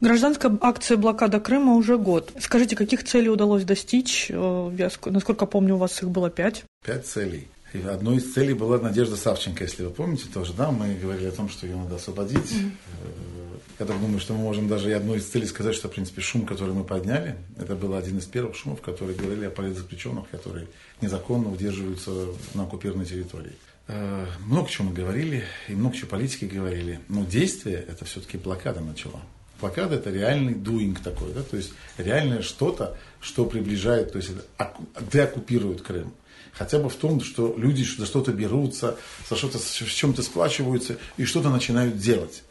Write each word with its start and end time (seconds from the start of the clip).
Гражданская 0.00 0.56
акция 0.60 0.96
«Блокада 0.96 1.40
Крыма» 1.40 1.74
уже 1.74 1.98
год. 1.98 2.32
Скажите, 2.38 2.76
каких 2.76 3.02
целей 3.02 3.30
удалось 3.30 3.64
достичь? 3.64 4.28
Э, 4.30 4.72
я, 4.78 4.90
насколько 5.06 5.44
помню, 5.44 5.74
у 5.74 5.78
вас 5.78 6.00
их 6.00 6.10
было 6.10 6.30
пять. 6.30 6.62
Пять 6.84 7.04
целей. 7.04 7.48
И 7.72 7.80
одной 7.80 8.18
из 8.18 8.32
целей 8.32 8.54
была 8.54 8.78
Надежда 8.78 9.16
Савченко, 9.16 9.64
если 9.64 9.82
вы 9.82 9.90
помните 9.90 10.26
тоже, 10.32 10.52
да, 10.52 10.70
мы 10.70 10.94
говорили 10.94 11.26
о 11.26 11.32
том, 11.32 11.48
что 11.48 11.66
ее 11.66 11.74
надо 11.74 11.96
освободить. 11.96 12.52
Mm-hmm. 12.52 12.70
Я 13.80 13.86
так 13.86 14.00
думаю, 14.00 14.20
что 14.20 14.34
мы 14.34 14.38
можем 14.38 14.68
даже 14.68 14.88
и 14.88 14.92
одной 14.92 15.18
из 15.18 15.26
целей 15.26 15.46
сказать, 15.46 15.74
что, 15.74 15.88
в 15.88 15.92
принципе, 15.92 16.20
шум, 16.20 16.46
который 16.46 16.74
мы 16.74 16.84
подняли, 16.84 17.36
это 17.58 17.74
был 17.74 17.94
один 17.94 18.18
из 18.18 18.24
первых 18.24 18.54
шумов, 18.54 18.80
которые 18.80 19.16
говорили 19.18 19.46
о 19.46 19.50
политзаключенных, 19.50 20.30
которые 20.30 20.68
незаконно 21.00 21.50
удерживаются 21.50 22.12
на 22.54 22.62
оккупированной 22.62 23.04
территории. 23.04 23.52
Э, 23.88 24.26
много 24.46 24.70
чего 24.70 24.88
мы 24.88 24.94
говорили, 24.94 25.42
и 25.66 25.74
много 25.74 25.96
чего 25.96 26.08
политики 26.08 26.44
говорили, 26.44 27.00
но 27.08 27.24
действие 27.24 27.84
это 27.88 28.04
все-таки 28.04 28.38
блокада 28.38 28.80
начала. 28.80 29.20
Блокада 29.60 29.96
это 29.96 30.10
реальный 30.10 30.54
дуинг 30.54 31.00
такой, 31.00 31.32
да, 31.32 31.42
то 31.42 31.56
есть 31.56 31.72
реальное 31.96 32.42
что-то, 32.42 32.96
что 33.20 33.44
приближает, 33.44 34.12
то 34.12 34.18
есть 34.18 34.30
деоккупирует 35.12 35.82
Крым 35.82 36.14
хотя 36.58 36.78
бы 36.78 36.88
в 36.88 36.96
том, 36.96 37.20
что 37.20 37.54
люди 37.56 37.84
за 37.84 38.04
что-то 38.04 38.32
берутся, 38.32 38.96
за 39.28 39.36
что-то 39.36 39.58
с 39.58 39.70
чем-то 39.70 40.22
сплачиваются 40.22 40.98
и 41.16 41.24
что-то 41.24 41.50
начинают 41.50 41.98
делать. 41.98 42.42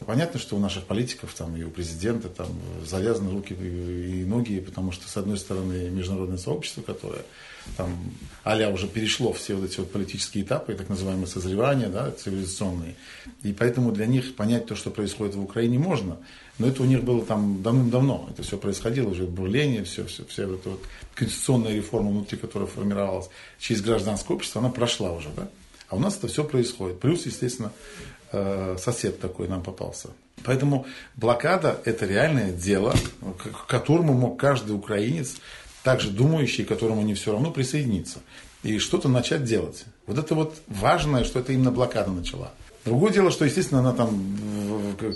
Понятно, 0.00 0.40
что 0.40 0.56
у 0.56 0.58
наших 0.58 0.84
политиков 0.84 1.32
там, 1.34 1.56
и 1.56 1.62
у 1.62 1.70
президента 1.70 2.28
там, 2.28 2.48
завязаны 2.84 3.30
руки 3.30 3.54
и 3.54 4.24
ноги, 4.24 4.58
потому 4.58 4.90
что, 4.92 5.08
с 5.08 5.16
одной 5.16 5.38
стороны, 5.38 5.88
международное 5.88 6.36
сообщество, 6.36 6.82
которое 6.82 7.22
там, 7.76 7.96
а 8.42 8.56
уже 8.68 8.88
перешло 8.88 9.32
все 9.32 9.54
вот 9.54 9.70
эти 9.70 9.78
вот 9.78 9.90
политические 9.90 10.44
этапы, 10.44 10.74
так 10.74 10.88
называемые 10.88 11.26
созревания, 11.26 11.88
да, 11.88 12.10
цивилизационные. 12.10 12.96
И 13.42 13.52
поэтому 13.52 13.92
для 13.92 14.06
них 14.06 14.34
понять 14.36 14.66
то, 14.66 14.76
что 14.76 14.90
происходит 14.90 15.34
в 15.34 15.42
Украине, 15.42 15.78
можно. 15.78 16.18
Но 16.58 16.66
это 16.68 16.82
у 16.82 16.86
них 16.86 17.02
было 17.02 17.24
там 17.24 17.62
давным-давно. 17.62 18.28
Это 18.30 18.42
все 18.42 18.58
происходило 18.58 19.08
уже, 19.08 19.24
бурление, 19.24 19.84
все, 19.84 20.04
все, 20.04 20.24
вся 20.26 20.44
эта 20.44 20.70
вот 20.70 20.80
конституционная 21.14 21.74
реформа 21.74 22.10
внутри, 22.10 22.36
которая 22.36 22.68
формировалась 22.68 23.28
через 23.58 23.80
гражданское 23.80 24.34
общество, 24.34 24.60
она 24.60 24.70
прошла 24.70 25.12
уже, 25.12 25.28
да. 25.36 25.48
А 25.94 25.96
у 25.96 26.00
нас 26.00 26.16
это 26.18 26.26
все 26.26 26.44
происходит. 26.44 27.00
Плюс, 27.00 27.24
естественно, 27.24 27.72
Э, 28.36 28.76
сосед 28.80 29.20
такой 29.20 29.46
нам 29.46 29.62
попался. 29.62 30.08
Поэтому 30.42 30.86
блокада– 31.14 31.80
это 31.84 32.04
реальное 32.04 32.50
дело, 32.50 32.92
к 33.38 33.66
которому 33.68 34.12
мог 34.12 34.40
каждый 34.40 34.74
украинец, 34.74 35.36
также 35.84 36.10
думающий, 36.10 36.64
которому 36.64 37.02
не 37.02 37.14
все 37.14 37.30
равно, 37.30 37.52
присоединиться 37.52 38.18
и 38.64 38.78
что-то 38.78 39.08
начать 39.08 39.44
делать. 39.44 39.84
Вот 40.08 40.18
это 40.18 40.34
вот 40.34 40.56
важное, 40.66 41.22
что 41.22 41.38
это 41.38 41.52
именно 41.52 41.70
блокада 41.70 42.10
начала. 42.10 42.50
Другое 42.84 43.12
дело, 43.12 43.30
что, 43.30 43.44
естественно, 43.44 43.80
она 43.80 43.92
там 43.92 44.36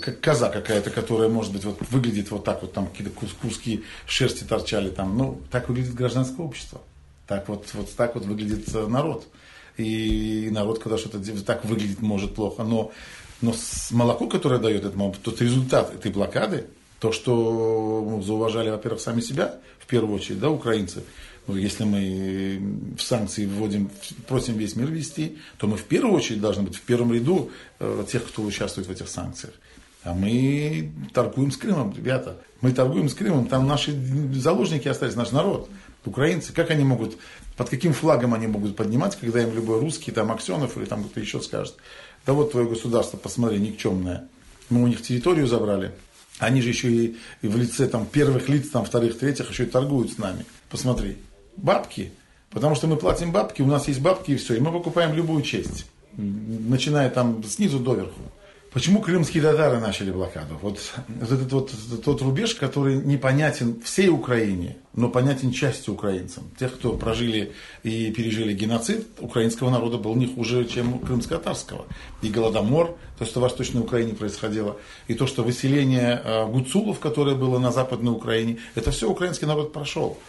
как 0.01 0.21
коза 0.21 0.49
какая-то, 0.49 0.89
которая, 0.89 1.27
может 1.27 1.51
быть, 1.51 1.65
вот 1.65 1.77
выглядит 1.89 2.31
вот 2.31 2.45
так 2.45 2.61
вот, 2.61 2.71
там 2.71 2.87
какие-то 2.87 3.11
куски 3.41 3.83
шерсти 4.05 4.45
торчали 4.45 4.89
там. 4.89 5.17
Ну, 5.17 5.41
так 5.51 5.67
выглядит 5.67 5.93
гражданское 5.93 6.41
общество. 6.41 6.79
Так 7.27 7.49
вот, 7.49 7.67
вот 7.73 7.93
так 7.95 8.15
вот 8.15 8.25
выглядит 8.25 8.73
э, 8.73 8.87
народ 8.87 9.27
и 9.79 10.49
народ, 10.51 10.79
когда 10.79 10.97
что-то 10.97 11.19
так 11.43 11.65
выглядит, 11.65 12.01
может 12.01 12.35
плохо. 12.35 12.63
Но, 12.63 12.91
но 13.41 13.53
молоко, 13.91 14.27
которое 14.27 14.59
дает 14.59 14.81
этот 14.81 14.95
молоко, 14.95 15.17
тот 15.23 15.41
результат 15.41 15.93
этой 15.93 16.11
блокады, 16.11 16.65
то, 16.99 17.11
что 17.11 18.05
мы 18.07 18.21
зауважали, 18.21 18.69
во-первых, 18.69 19.01
сами 19.01 19.21
себя, 19.21 19.59
в 19.79 19.87
первую 19.87 20.15
очередь, 20.15 20.39
да, 20.39 20.49
украинцы, 20.49 21.03
ну, 21.47 21.55
если 21.55 21.83
мы 21.83 22.95
в 22.95 23.01
санкции 23.01 23.47
вводим, 23.47 23.89
просим 24.27 24.55
весь 24.55 24.75
мир 24.75 24.87
ввести, 24.87 25.39
то 25.57 25.65
мы 25.65 25.77
в 25.77 25.83
первую 25.85 26.13
очередь 26.13 26.41
должны 26.41 26.63
быть 26.63 26.75
в 26.75 26.81
первом 26.81 27.11
ряду 27.11 27.49
э, 27.79 28.03
тех, 28.07 28.27
кто 28.27 28.43
участвует 28.43 28.87
в 28.87 28.91
этих 28.91 29.09
санкциях. 29.09 29.53
А 30.03 30.13
мы 30.13 30.91
торгуем 31.13 31.51
с 31.51 31.57
Крымом, 31.57 31.93
ребята. 31.95 32.37
Мы 32.61 32.71
торгуем 32.71 33.09
с 33.09 33.15
Крымом, 33.15 33.47
там 33.47 33.67
наши 33.67 33.93
заложники 34.33 34.87
остались, 34.87 35.15
наш 35.15 35.31
народ. 35.31 35.69
Украинцы, 36.05 36.53
как 36.53 36.71
они 36.71 36.83
могут, 36.83 37.17
под 37.57 37.69
каким 37.69 37.93
флагом 37.93 38.33
они 38.33 38.47
могут 38.47 38.75
поднимать, 38.75 39.17
когда 39.17 39.41
им 39.41 39.53
любой 39.53 39.79
русский, 39.79 40.11
там 40.11 40.31
Аксенов 40.31 40.77
или 40.77 40.85
там 40.85 41.03
кто-то 41.03 41.19
еще 41.19 41.41
скажет, 41.41 41.75
да 42.25 42.33
вот 42.33 42.51
твое 42.51 42.67
государство, 42.67 43.17
посмотри, 43.17 43.59
никчемное. 43.59 44.27
Мы 44.69 44.83
у 44.83 44.87
них 44.87 45.01
территорию 45.01 45.47
забрали, 45.47 45.91
они 46.39 46.61
же 46.61 46.69
еще 46.69 46.89
и, 46.89 47.17
и 47.41 47.47
в 47.47 47.57
лице 47.57 47.87
там, 47.87 48.05
первых 48.05 48.47
лиц, 48.47 48.69
там, 48.69 48.85
вторых, 48.85 49.17
третьих 49.19 49.49
еще 49.49 49.63
и 49.63 49.67
торгуют 49.67 50.13
с 50.13 50.17
нами. 50.17 50.45
Посмотри, 50.69 51.17
бабки, 51.57 52.13
потому 52.49 52.75
что 52.75 52.87
мы 52.87 52.95
платим 52.95 53.31
бабки, 53.31 53.61
у 53.61 53.67
нас 53.67 53.87
есть 53.87 53.99
бабки 53.99 54.31
и 54.31 54.37
все, 54.37 54.55
и 54.55 54.59
мы 54.59 54.71
покупаем 54.71 55.13
любую 55.13 55.41
честь, 55.41 55.85
начиная 56.15 57.09
там 57.09 57.43
снизу 57.43 57.79
доверху. 57.79 58.21
Почему 58.71 59.01
крымские 59.01 59.41
татары 59.41 59.79
начали 59.79 60.11
блокаду? 60.11 60.59
Вот, 60.61 60.79
вот 61.07 61.31
этот 61.31 61.51
вот 61.51 61.71
тот 62.05 62.21
рубеж, 62.21 62.53
который 62.53 62.97
непонятен 62.97 63.81
всей 63.81 64.09
Украине, 64.09 64.77
но 64.93 65.09
понятен 65.09 65.51
части 65.51 65.89
украинцам. 65.89 66.51
Тех, 66.59 66.75
кто 66.75 66.93
прожили 66.93 67.53
и 67.81 68.11
пережили 68.11 68.53
геноцид 68.53 69.07
украинского 69.19 69.71
народа, 69.71 69.97
был 69.97 70.13
не 70.15 70.27
хуже, 70.27 70.65
чем 70.65 70.99
крымско-татарского. 70.99 71.87
И 72.21 72.29
Голодомор, 72.29 72.95
то, 73.17 73.25
что 73.25 73.39
в 73.39 73.43
Восточной 73.43 73.81
Украине 73.81 74.13
происходило, 74.13 74.77
и 75.07 75.15
то, 75.15 75.25
что 75.25 75.41
выселение 75.41 76.21
э, 76.23 76.45
гуцулов, 76.45 76.99
которое 76.99 77.35
было 77.35 77.57
на 77.57 77.71
Западной 77.71 78.11
Украине, 78.11 78.59
это 78.75 78.91
все 78.91 79.09
украинский 79.09 79.47
народ 79.47 79.73
прошел. 79.73 80.19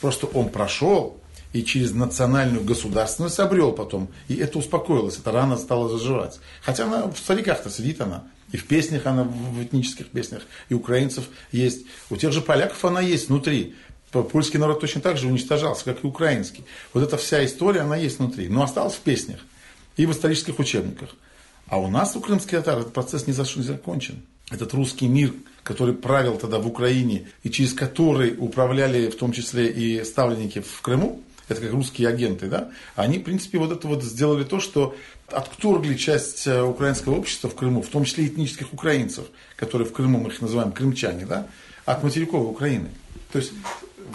Просто 0.00 0.26
он 0.26 0.48
прошел, 0.48 1.19
и 1.52 1.64
через 1.64 1.92
национальную 1.92 2.64
государственность 2.64 3.38
обрел 3.40 3.72
потом. 3.72 4.08
И 4.28 4.36
это 4.36 4.58
успокоилось, 4.58 5.18
эта 5.18 5.32
рана 5.32 5.56
стала 5.56 5.88
заживать. 5.88 6.38
Хотя 6.62 6.84
она 6.84 7.06
в 7.06 7.18
стариках-то 7.18 7.70
сидит 7.70 8.00
она. 8.00 8.24
И 8.52 8.56
в 8.56 8.66
песнях 8.66 9.06
она, 9.06 9.24
в 9.24 9.62
этнических 9.62 10.08
песнях, 10.08 10.42
и 10.68 10.74
украинцев 10.74 11.24
есть. 11.52 11.86
У 12.08 12.16
тех 12.16 12.32
же 12.32 12.40
поляков 12.40 12.84
она 12.84 13.00
есть 13.00 13.28
внутри. 13.28 13.74
Польский 14.10 14.58
народ 14.58 14.80
точно 14.80 15.00
так 15.00 15.16
же 15.16 15.28
уничтожался, 15.28 15.84
как 15.84 16.02
и 16.02 16.06
украинский. 16.06 16.64
Вот 16.92 17.04
эта 17.04 17.16
вся 17.16 17.44
история, 17.44 17.82
она 17.82 17.96
есть 17.96 18.18
внутри. 18.18 18.48
Но 18.48 18.62
осталась 18.62 18.94
в 18.94 19.00
песнях 19.00 19.38
и 19.96 20.06
в 20.06 20.12
исторических 20.12 20.58
учебниках. 20.58 21.10
А 21.68 21.78
у 21.78 21.88
нас, 21.88 22.16
у 22.16 22.20
крымских 22.20 22.58
татар, 22.58 22.80
этот 22.80 22.92
процесс 22.92 23.28
не 23.28 23.32
закончен. 23.32 24.22
Этот 24.50 24.74
русский 24.74 25.06
мир, 25.06 25.32
который 25.62 25.94
правил 25.94 26.36
тогда 26.36 26.58
в 26.58 26.66
Украине, 26.66 27.28
и 27.44 27.50
через 27.50 27.72
который 27.72 28.34
управляли 28.36 29.08
в 29.08 29.16
том 29.16 29.30
числе 29.30 29.68
и 29.70 30.02
ставленники 30.02 30.60
в 30.60 30.80
Крыму, 30.80 31.22
это 31.50 31.60
как 31.60 31.72
русские 31.72 32.08
агенты, 32.08 32.46
да, 32.46 32.70
они, 32.94 33.18
в 33.18 33.24
принципе, 33.24 33.58
вот 33.58 33.72
это 33.72 33.86
вот 33.88 34.02
сделали 34.02 34.44
то, 34.44 34.60
что 34.60 34.94
отторгли 35.26 35.94
часть 35.96 36.46
э, 36.46 36.62
украинского 36.62 37.16
общества 37.16 37.50
в 37.50 37.54
Крыму, 37.54 37.82
в 37.82 37.88
том 37.88 38.04
числе 38.04 38.26
этнических 38.26 38.72
украинцев, 38.72 39.26
которые 39.56 39.88
в 39.88 39.92
Крыму, 39.92 40.20
мы 40.20 40.28
их 40.28 40.40
называем 40.40 40.72
крымчане, 40.72 41.26
да, 41.26 41.46
от 41.84 42.02
материковой 42.02 42.48
Украины. 42.48 42.88
То 43.32 43.38
есть 43.38 43.52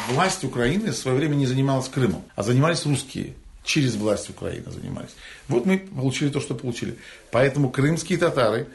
власть 0.09 0.43
Украины 0.43 0.91
в 0.91 0.95
свое 0.95 1.17
время 1.17 1.35
не 1.35 1.45
занималась 1.45 1.89
Крымом, 1.89 2.23
а 2.35 2.43
занимались 2.43 2.85
русские. 2.85 3.33
Через 3.63 3.95
власть 3.95 4.29
Украины 4.29 4.71
занимались. 4.71 5.15
Вот 5.47 5.65
мы 5.65 5.79
получили 5.79 6.29
то, 6.29 6.39
что 6.39 6.53
получили. 6.53 6.97
Поэтому 7.31 7.71
крымские 7.71 8.19
татары 8.19 8.67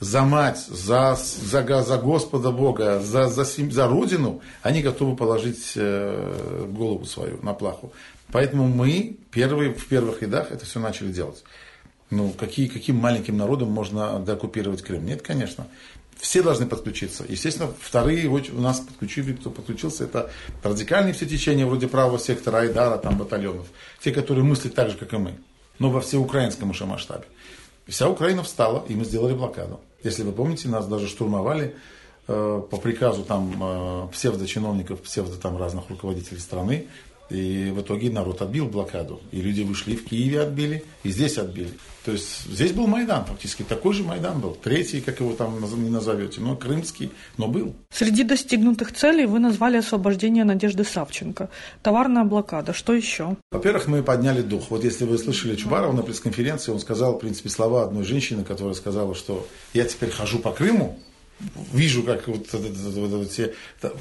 за 0.00 0.22
мать, 0.22 0.58
за, 0.68 1.16
за, 1.16 1.82
за 1.82 1.98
Господа 1.98 2.50
Бога, 2.50 3.00
за, 3.00 3.28
за, 3.28 3.44
за 3.44 3.88
Родину, 3.88 4.40
они 4.62 4.82
готовы 4.82 5.16
положить 5.16 5.72
э, 5.76 6.66
голову 6.68 7.04
свою 7.04 7.38
на 7.42 7.54
плаху. 7.54 7.92
Поэтому 8.32 8.66
мы 8.66 9.16
первые, 9.30 9.72
в 9.72 9.86
первых 9.86 10.22
рядах 10.22 10.50
это 10.50 10.66
все 10.66 10.80
начали 10.80 11.12
делать. 11.12 11.44
Ну, 12.10 12.30
какие, 12.30 12.68
каким 12.68 12.96
маленьким 12.96 13.36
народом 13.36 13.70
можно 13.70 14.22
деоккупировать 14.24 14.82
Крым? 14.82 15.06
Нет, 15.06 15.22
конечно. 15.22 15.66
Все 16.18 16.42
должны 16.42 16.66
подключиться. 16.66 17.24
Естественно, 17.28 17.70
вторые 17.80 18.28
у 18.28 18.60
нас 18.60 18.80
подключили, 18.80 19.32
кто 19.32 19.50
подключился, 19.50 20.04
это 20.04 20.30
радикальные 20.62 21.12
все 21.12 21.26
течения, 21.26 21.66
вроде 21.66 21.88
правого 21.88 22.18
сектора 22.18 22.58
Айдара, 22.58 22.98
там 22.98 23.18
батальонов. 23.18 23.66
Те, 24.00 24.12
которые 24.12 24.44
мыслят 24.44 24.74
так 24.74 24.90
же, 24.90 24.96
как 24.96 25.12
и 25.12 25.16
мы. 25.16 25.34
Но 25.78 25.90
во 25.90 26.00
всеукраинском 26.00 26.70
уже 26.70 26.86
масштабе. 26.86 27.24
Вся 27.86 28.08
Украина 28.08 28.42
встала, 28.42 28.84
и 28.88 28.94
мы 28.94 29.04
сделали 29.04 29.34
блокаду. 29.34 29.80
Если 30.02 30.22
вы 30.22 30.32
помните, 30.32 30.68
нас 30.68 30.86
даже 30.86 31.06
штурмовали 31.06 31.76
э, 32.26 32.62
по 32.70 32.76
приказу 32.78 33.24
там 33.24 33.54
э, 33.60 34.08
псевдочиновников, 34.12 35.00
псевдо 35.02 35.36
там 35.36 35.56
разных 35.58 35.88
руководителей 35.90 36.40
страны. 36.40 36.88
И 37.30 37.72
в 37.74 37.80
итоге 37.80 38.10
народ 38.10 38.42
отбил 38.42 38.66
блокаду. 38.66 39.20
И 39.32 39.40
люди 39.40 39.62
вышли 39.62 39.96
в 39.96 40.04
Киеве 40.04 40.42
отбили, 40.42 40.84
и 41.02 41.10
здесь 41.10 41.38
отбили. 41.38 41.70
То 42.04 42.12
есть 42.12 42.44
здесь 42.44 42.72
был 42.72 42.86
Майдан 42.86 43.24
фактически. 43.24 43.62
Такой 43.62 43.94
же 43.94 44.02
Майдан 44.02 44.38
был. 44.38 44.54
Третий, 44.62 45.00
как 45.00 45.20
его 45.20 45.32
там 45.32 45.58
не 45.82 45.88
назовете, 45.88 46.42
но 46.42 46.54
крымский, 46.54 47.10
но 47.38 47.48
был. 47.48 47.74
Среди 47.90 48.24
достигнутых 48.24 48.92
целей 48.92 49.24
вы 49.24 49.38
назвали 49.38 49.78
освобождение 49.78 50.44
Надежды 50.44 50.84
Савченко. 50.84 51.48
Товарная 51.82 52.24
блокада. 52.24 52.74
Что 52.74 52.92
еще? 52.92 53.36
Во-первых, 53.50 53.86
мы 53.86 54.02
подняли 54.02 54.42
дух. 54.42 54.70
Вот 54.70 54.84
если 54.84 55.04
вы 55.04 55.16
слышали 55.16 55.56
Чубарова 55.56 55.92
на 55.92 56.02
пресс-конференции, 56.02 56.72
он 56.72 56.80
сказал, 56.80 57.14
в 57.14 57.20
принципе, 57.20 57.48
слова 57.48 57.84
одной 57.84 58.04
женщины, 58.04 58.44
которая 58.44 58.74
сказала, 58.74 59.14
что 59.14 59.46
я 59.72 59.84
теперь 59.84 60.10
хожу 60.10 60.40
по 60.40 60.52
Крыму, 60.52 60.98
вижу, 61.72 62.02
как 62.02 62.28
вот, 62.28 62.46
вот, 62.52 62.62
вот, 62.62 63.10
вот 63.10 63.30
все, 63.30 63.54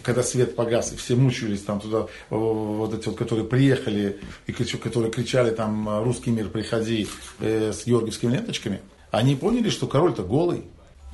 когда 0.04 0.24
свет 0.24 0.56
погас, 0.56 0.94
и 0.94 0.96
все 0.96 1.16
мучились 1.16 1.62
там 1.62 1.80
туда, 1.80 2.08
вот 2.30 2.94
эти 2.94 3.08
вот, 3.08 3.18
которые 3.18 3.46
приехали, 3.46 4.20
и 4.48 4.52
которые 4.52 5.12
кричали 5.12 5.52
там 5.52 6.04
«Русский 6.04 6.32
мир, 6.32 6.50
приходи» 6.50 7.08
э, 7.40 7.72
с 7.74 7.86
георгиевскими 7.86 8.34
ленточками, 8.34 8.82
они 9.12 9.36
поняли, 9.36 9.70
что 9.70 9.88
король-то 9.88 10.24
голый, 10.24 10.64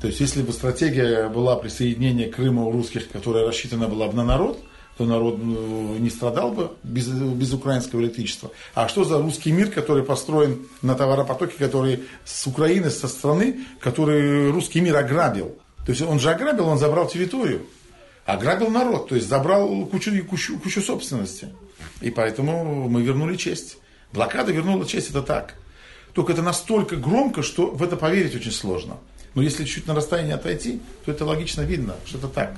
То 0.01 0.07
есть, 0.07 0.19
если 0.21 0.41
бы 0.41 0.53
стратегия 0.53 1.27
была 1.27 1.57
присоединения 1.57 2.29
Крыма 2.29 2.63
у 2.63 2.71
русских, 2.71 3.09
которая 3.09 3.45
рассчитана 3.45 3.87
была 3.87 4.07
бы 4.07 4.15
на 4.15 4.23
народ, 4.23 4.59
то 4.97 5.05
народ 5.05 5.37
не 5.39 6.09
страдал 6.09 6.51
бы 6.51 6.71
без, 6.83 7.07
без 7.07 7.53
украинского 7.53 8.01
электричества. 8.01 8.51
А 8.73 8.89
что 8.89 9.05
за 9.05 9.17
русский 9.21 9.51
мир, 9.51 9.71
который 9.71 10.03
построен 10.03 10.67
на 10.81 10.95
товаропотоке, 10.95 11.57
который 11.57 12.03
с 12.25 12.45
Украины, 12.47 12.89
со 12.89 13.07
страны, 13.07 13.61
который 13.79 14.51
русский 14.51 14.81
мир 14.81 14.97
ограбил? 14.97 15.57
То 15.89 15.93
есть 15.93 16.03
он 16.03 16.19
же 16.19 16.29
ограбил, 16.29 16.67
он 16.67 16.77
забрал 16.77 17.07
территорию. 17.07 17.65
Ограбил 18.23 18.69
народ, 18.69 19.09
то 19.09 19.15
есть 19.15 19.27
забрал 19.27 19.87
кучу, 19.87 20.11
кучу, 20.23 20.59
кучу 20.59 20.81
собственности. 20.83 21.49
И 21.99 22.11
поэтому 22.11 22.87
мы 22.87 23.01
вернули 23.01 23.35
честь. 23.35 23.79
Блокада 24.13 24.51
вернула 24.51 24.85
честь, 24.85 25.09
это 25.09 25.23
так. 25.23 25.55
Только 26.13 26.33
это 26.33 26.43
настолько 26.43 26.95
громко, 26.95 27.41
что 27.41 27.71
в 27.71 27.81
это 27.81 27.97
поверить 27.97 28.35
очень 28.35 28.51
сложно. 28.51 28.97
Но 29.33 29.41
если 29.41 29.65
чуть 29.65 29.87
на 29.87 29.95
расстояние 29.95 30.35
отойти, 30.35 30.79
то 31.05 31.11
это 31.11 31.25
логично 31.25 31.61
видно, 31.61 31.95
что 32.05 32.19
это 32.19 32.27
так. 32.27 32.55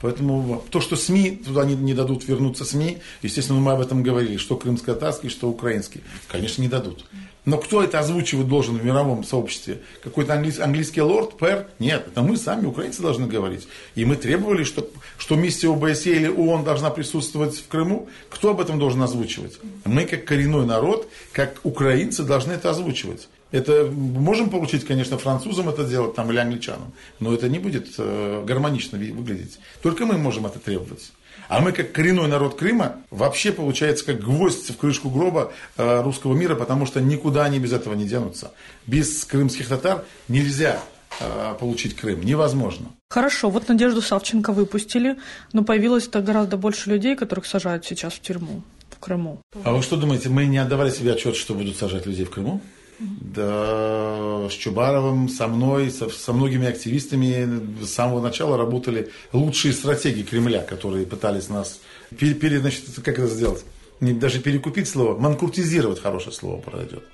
Поэтому 0.00 0.64
то, 0.70 0.80
что 0.80 0.96
СМИ 0.96 1.42
туда 1.44 1.66
не, 1.66 1.74
не 1.74 1.92
дадут 1.92 2.26
вернуться 2.26 2.64
СМИ, 2.64 3.02
естественно, 3.20 3.60
мы 3.60 3.72
об 3.72 3.82
этом 3.82 4.02
говорили, 4.02 4.38
что 4.38 4.56
крымско-татарский, 4.56 5.28
что 5.28 5.50
украинский, 5.50 6.00
конечно, 6.28 6.62
не 6.62 6.68
дадут. 6.68 7.04
Но 7.44 7.58
кто 7.58 7.82
это 7.82 7.98
озвучивать 7.98 8.48
должен 8.48 8.78
в 8.78 8.84
мировом 8.84 9.22
сообществе? 9.22 9.80
Какой-то 10.02 10.34
английский, 10.34 10.62
английский 10.62 11.02
лорд, 11.02 11.36
пэр? 11.36 11.66
Нет, 11.78 12.06
это 12.08 12.22
мы 12.22 12.36
сами, 12.36 12.66
украинцы, 12.66 13.02
должны 13.02 13.26
говорить. 13.26 13.68
И 13.94 14.04
мы 14.04 14.16
требовали, 14.16 14.64
что, 14.64 14.88
что 15.18 15.36
миссия 15.36 15.70
ОБСЕ 15.70 16.16
или 16.16 16.28
ООН 16.28 16.64
должна 16.64 16.90
присутствовать 16.90 17.56
в 17.56 17.68
Крыму. 17.68 18.08
Кто 18.30 18.50
об 18.50 18.60
этом 18.60 18.78
должен 18.78 19.02
озвучивать? 19.02 19.58
Мы, 19.84 20.06
как 20.06 20.24
коренной 20.24 20.64
народ, 20.64 21.08
как 21.32 21.60
украинцы, 21.64 22.22
должны 22.22 22.52
это 22.52 22.70
озвучивать. 22.70 23.28
Это 23.50 23.84
можем 23.84 24.50
получить, 24.50 24.84
конечно, 24.84 25.16
французам 25.16 25.68
это 25.68 25.84
делать 25.84 26.16
там, 26.16 26.30
или 26.30 26.38
англичанам, 26.38 26.92
но 27.20 27.32
это 27.32 27.48
не 27.48 27.60
будет 27.60 27.86
э, 27.98 28.42
гармонично 28.44 28.98
выглядеть. 28.98 29.60
Только 29.80 30.06
мы 30.06 30.18
можем 30.18 30.46
это 30.46 30.58
требовать. 30.58 31.12
А 31.48 31.60
мы, 31.60 31.72
как 31.72 31.92
коренной 31.92 32.28
народ 32.28 32.56
Крыма, 32.56 32.96
вообще 33.10 33.52
получается 33.52 34.04
как 34.04 34.20
гвоздь 34.20 34.70
в 34.70 34.76
крышку 34.76 35.10
гроба 35.10 35.52
э, 35.76 36.02
русского 36.02 36.34
мира, 36.34 36.54
потому 36.54 36.86
что 36.86 37.00
никуда 37.00 37.44
они 37.44 37.58
без 37.58 37.72
этого 37.72 37.94
не 37.94 38.06
денутся. 38.06 38.52
Без 38.86 39.24
крымских 39.24 39.68
татар 39.68 40.04
нельзя 40.28 40.80
э, 41.20 41.54
получить 41.58 41.96
Крым. 41.96 42.22
Невозможно. 42.22 42.86
Хорошо, 43.10 43.50
вот 43.50 43.68
Надежду 43.68 44.02
Савченко 44.02 44.52
выпустили, 44.52 45.16
но 45.52 45.64
появилось-то 45.64 46.20
гораздо 46.20 46.56
больше 46.56 46.90
людей, 46.90 47.14
которых 47.16 47.46
сажают 47.46 47.84
сейчас 47.84 48.14
в 48.14 48.20
тюрьму 48.20 48.62
в 48.90 48.98
Крыму. 48.98 49.40
А 49.64 49.72
вы 49.72 49.82
что 49.82 49.96
думаете, 49.96 50.28
мы 50.28 50.46
не 50.46 50.58
отдавали 50.58 50.90
себе 50.90 51.12
отчет, 51.12 51.36
что 51.36 51.54
будут 51.54 51.76
сажать 51.76 52.06
людей 52.06 52.24
в 52.24 52.30
Крыму? 52.30 52.60
Да, 52.98 54.48
с 54.48 54.52
Чубаровым, 54.52 55.28
со 55.28 55.48
мной, 55.48 55.90
со, 55.90 56.08
со 56.08 56.32
многими 56.32 56.68
активистами 56.68 57.84
с 57.84 57.90
самого 57.90 58.20
начала 58.20 58.56
работали 58.56 59.10
лучшие 59.32 59.74
стратегии 59.74 60.22
Кремля, 60.22 60.62
которые 60.62 61.04
пытались 61.06 61.48
нас 61.48 61.80
пере, 62.16 62.34
пере, 62.34 62.60
значит, 62.60 62.84
как 63.04 63.18
это 63.18 63.26
сделать? 63.26 63.64
Не, 64.00 64.12
даже 64.12 64.40
перекупить 64.40 64.88
слово, 64.88 65.18
манкуртизировать 65.18 66.00
хорошее 66.00 66.32
слово 66.32 66.60
пройдет. 66.60 67.04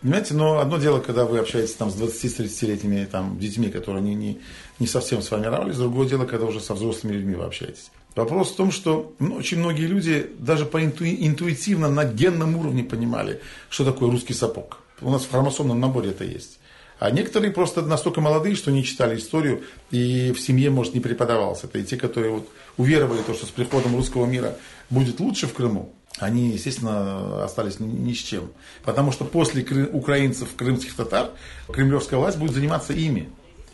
Понимаете, 0.00 0.34
но 0.34 0.60
одно 0.60 0.78
дело, 0.78 1.00
когда 1.00 1.24
вы 1.24 1.38
общаетесь 1.38 1.74
там 1.74 1.90
с 1.90 1.96
20-30-летними 2.00 3.04
там, 3.06 3.38
детьми, 3.38 3.68
которые 3.68 4.00
не, 4.00 4.14
не, 4.14 4.40
не 4.78 4.86
совсем 4.86 5.22
с 5.22 5.30
вами 5.30 5.46
равнялись, 5.46 5.76
другое 5.76 6.08
дело, 6.08 6.24
когда 6.24 6.46
уже 6.46 6.60
со 6.60 6.74
взрослыми 6.74 7.14
людьми 7.14 7.34
вы 7.34 7.44
общаетесь. 7.44 7.90
Вопрос 8.14 8.52
в 8.52 8.56
том, 8.56 8.70
что 8.70 9.12
ну, 9.18 9.36
очень 9.36 9.58
многие 9.58 9.86
люди 9.86 10.30
даже 10.38 10.66
по 10.66 10.84
инту, 10.84 11.04
интуитивно 11.04 11.88
на 11.88 12.04
генном 12.04 12.56
уровне 12.56 12.84
понимали, 12.84 13.40
что 13.70 13.84
такое 13.84 14.10
русский 14.10 14.34
сапог. 14.34 14.78
У 15.00 15.10
нас 15.10 15.22
в 15.22 15.30
хромосомном 15.30 15.78
наборе 15.80 16.10
это 16.10 16.24
есть. 16.24 16.58
А 16.98 17.10
некоторые 17.10 17.52
просто 17.52 17.82
настолько 17.82 18.20
молодые, 18.20 18.56
что 18.56 18.72
не 18.72 18.82
читали 18.82 19.16
историю, 19.16 19.62
и 19.90 20.32
в 20.32 20.40
семье, 20.40 20.70
может, 20.70 20.94
не 20.94 21.00
преподавалось 21.00 21.62
это. 21.62 21.78
И 21.78 21.84
те, 21.84 21.96
которые 21.96 22.32
вот 22.32 22.48
уверовали, 22.76 23.22
то, 23.22 23.34
что 23.34 23.46
с 23.46 23.50
приходом 23.50 23.94
русского 23.94 24.26
мира 24.26 24.56
будет 24.90 25.20
лучше 25.20 25.46
в 25.46 25.54
Крыму, 25.54 25.94
они, 26.18 26.50
естественно, 26.50 27.44
остались 27.44 27.78
ни 27.78 28.12
с 28.12 28.18
чем. 28.18 28.50
Потому 28.84 29.12
что 29.12 29.24
после 29.24 29.62
украинцев, 29.92 30.48
крымских 30.56 30.94
татар, 30.94 31.30
кремлевская 31.72 32.18
власть 32.18 32.38
будет 32.38 32.52
заниматься 32.52 32.92
ими. 32.92 33.28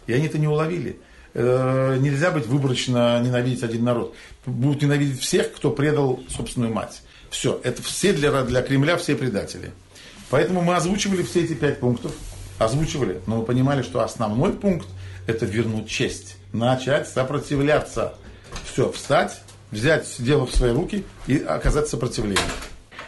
И 0.06 0.12
они 0.12 0.26
это 0.26 0.38
не 0.38 0.48
уловили. 0.48 1.00
Э, 1.32 1.96
нельзя 1.98 2.30
быть 2.30 2.46
выборочно 2.46 3.20
ненавидеть 3.20 3.62
один 3.62 3.84
народ. 3.84 4.14
Будут 4.44 4.82
ненавидеть 4.82 5.20
всех, 5.20 5.52
кто 5.54 5.70
предал 5.70 6.20
собственную 6.28 6.74
мать. 6.74 7.02
Все, 7.30 7.58
это 7.64 7.82
все 7.82 8.12
для, 8.12 8.42
для 8.42 8.60
Кремля, 8.60 8.98
все 8.98 9.16
предатели. 9.16 9.72
Поэтому 10.30 10.62
мы 10.62 10.76
озвучивали 10.76 11.22
все 11.22 11.44
эти 11.44 11.54
пять 11.54 11.80
пунктов, 11.80 12.12
озвучивали, 12.58 13.20
но 13.26 13.38
мы 13.38 13.44
понимали, 13.44 13.82
что 13.82 14.02
основной 14.02 14.52
пункт– 14.52 14.88
это 15.26 15.46
вернуть 15.46 15.88
честь, 15.88 16.36
начать 16.52 17.08
сопротивляться. 17.08 18.14
Все, 18.64 18.90
встать, 18.90 19.40
взять 19.70 20.06
дело 20.18 20.46
в 20.46 20.54
свои 20.54 20.72
руки 20.72 21.04
и 21.26 21.38
оказать 21.38 21.88
сопротивление. 21.88 22.44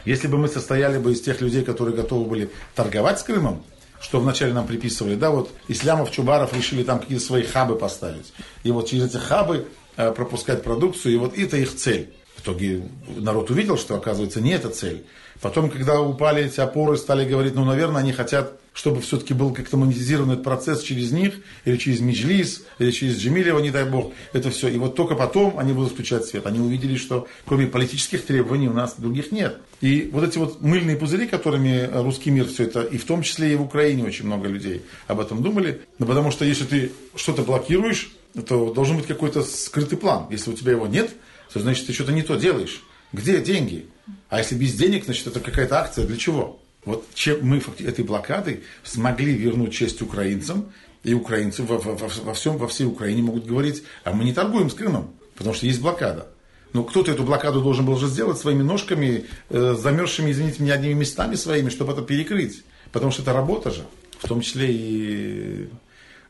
Если 0.04 0.28
бы 0.28 0.38
мы 0.38 0.48
состояли 0.48 0.98
бы 0.98 1.12
из 1.12 1.20
тех 1.20 1.40
людей, 1.40 1.64
которые 1.64 1.96
готовы 1.96 2.28
были 2.28 2.50
торговать 2.74 3.18
с 3.18 3.22
Крымом, 3.22 3.64
что 4.00 4.20
вначале 4.20 4.52
нам 4.52 4.66
приписывали, 4.66 5.16
да, 5.16 5.30
вот 5.30 5.50
Ислямов, 5.68 6.10
Чубаров 6.10 6.54
решили 6.54 6.84
там 6.84 7.00
какие-то 7.00 7.24
свои 7.24 7.42
хабы 7.42 7.76
поставить. 7.76 8.32
И 8.62 8.70
вот 8.70 8.88
через 8.88 9.06
эти 9.06 9.16
хабы 9.16 9.66
э, 9.96 10.12
пропускать 10.12 10.62
продукцию, 10.62 11.14
и 11.14 11.16
вот 11.16 11.36
это 11.36 11.56
их 11.56 11.74
цель. 11.74 12.12
В 12.36 12.42
итоге 12.42 12.82
народ 13.08 13.50
увидел, 13.50 13.76
что, 13.76 13.96
оказывается, 13.96 14.40
не 14.40 14.52
это 14.52 14.68
цель. 14.68 15.04
Потом, 15.40 15.68
когда 15.70 16.00
упали 16.00 16.44
эти 16.44 16.60
опоры, 16.60 16.96
стали 16.96 17.28
говорить, 17.28 17.54
ну, 17.54 17.64
наверное, 17.64 18.00
они 18.00 18.12
хотят, 18.12 18.58
чтобы 18.72 19.00
все-таки 19.00 19.34
был 19.34 19.52
как-то 19.52 19.76
монетизирован 19.76 20.30
этот 20.30 20.44
процесс 20.44 20.82
через 20.82 21.12
них, 21.12 21.34
или 21.64 21.76
через 21.76 22.00
Меджлис, 22.00 22.64
или 22.78 22.90
через 22.90 23.18
Джемилева, 23.18 23.58
не 23.58 23.70
дай 23.70 23.84
бог, 23.84 24.12
это 24.32 24.50
все. 24.50 24.68
И 24.68 24.78
вот 24.78 24.96
только 24.96 25.14
потом 25.14 25.58
они 25.58 25.72
будут 25.72 25.92
включать 25.92 26.24
свет. 26.24 26.46
Они 26.46 26.60
увидели, 26.60 26.96
что 26.96 27.26
кроме 27.46 27.66
политических 27.66 28.24
требований 28.24 28.68
у 28.68 28.72
нас 28.72 28.94
других 28.96 29.30
нет. 29.32 29.58
И 29.80 30.08
вот 30.12 30.24
эти 30.24 30.38
вот 30.38 30.62
мыльные 30.62 30.96
пузыри, 30.96 31.26
которыми 31.26 31.88
русский 31.92 32.30
мир 32.30 32.46
все 32.46 32.64
это, 32.64 32.82
и 32.82 32.96
в 32.96 33.04
том 33.04 33.22
числе 33.22 33.52
и 33.52 33.56
в 33.56 33.62
Украине 33.62 34.04
очень 34.04 34.26
много 34.26 34.48
людей 34.48 34.82
об 35.06 35.20
этом 35.20 35.42
думали, 35.42 35.82
ну, 35.98 36.06
потому 36.06 36.30
что 36.30 36.44
если 36.44 36.64
ты 36.64 36.92
что-то 37.14 37.42
блокируешь, 37.42 38.10
то 38.46 38.72
должен 38.72 38.96
быть 38.96 39.06
какой-то 39.06 39.42
скрытый 39.42 39.98
план. 39.98 40.26
Если 40.30 40.50
у 40.50 40.54
тебя 40.54 40.72
его 40.72 40.86
нет, 40.86 41.10
то 41.52 41.60
значит 41.60 41.86
ты 41.86 41.92
что-то 41.92 42.12
не 42.12 42.22
то 42.22 42.36
делаешь. 42.36 42.82
Где 43.12 43.40
деньги? 43.40 43.86
А 44.28 44.38
если 44.38 44.54
без 44.54 44.74
денег, 44.74 45.04
значит, 45.04 45.26
это 45.26 45.40
какая-то 45.40 45.78
акция. 45.78 46.06
Для 46.06 46.16
чего? 46.16 46.60
Вот 46.84 47.06
чем 47.14 47.44
мы 47.46 47.60
этой 47.78 48.04
блокадой 48.04 48.62
смогли 48.84 49.32
вернуть 49.32 49.72
честь 49.72 50.02
украинцам, 50.02 50.72
и 51.02 51.14
украинцы 51.14 51.62
во, 51.62 51.78
во, 51.78 51.94
во, 51.94 52.34
всем, 52.34 52.56
во 52.56 52.66
всей 52.66 52.84
Украине 52.84 53.22
могут 53.22 53.46
говорить, 53.46 53.84
а 54.02 54.12
мы 54.12 54.24
не 54.24 54.32
торгуем 54.32 54.68
с 54.68 54.74
Крымом, 54.74 55.14
потому 55.36 55.54
что 55.54 55.66
есть 55.66 55.80
блокада. 55.80 56.28
Но 56.72 56.82
кто-то 56.82 57.12
эту 57.12 57.22
блокаду 57.22 57.62
должен 57.62 57.86
был 57.86 57.94
уже 57.94 58.08
сделать 58.08 58.38
своими 58.38 58.62
ножками, 58.62 59.26
э, 59.50 59.76
замерзшими, 59.78 60.32
извините 60.32 60.62
меня, 60.62 60.74
одними 60.74 60.94
местами 60.94 61.36
своими, 61.36 61.70
чтобы 61.70 61.92
это 61.92 62.02
перекрыть. 62.02 62.64
Потому 62.90 63.12
что 63.12 63.22
это 63.22 63.32
работа 63.32 63.70
же, 63.70 63.86
в 64.18 64.28
том 64.28 64.40
числе 64.40 64.72
и 64.72 65.68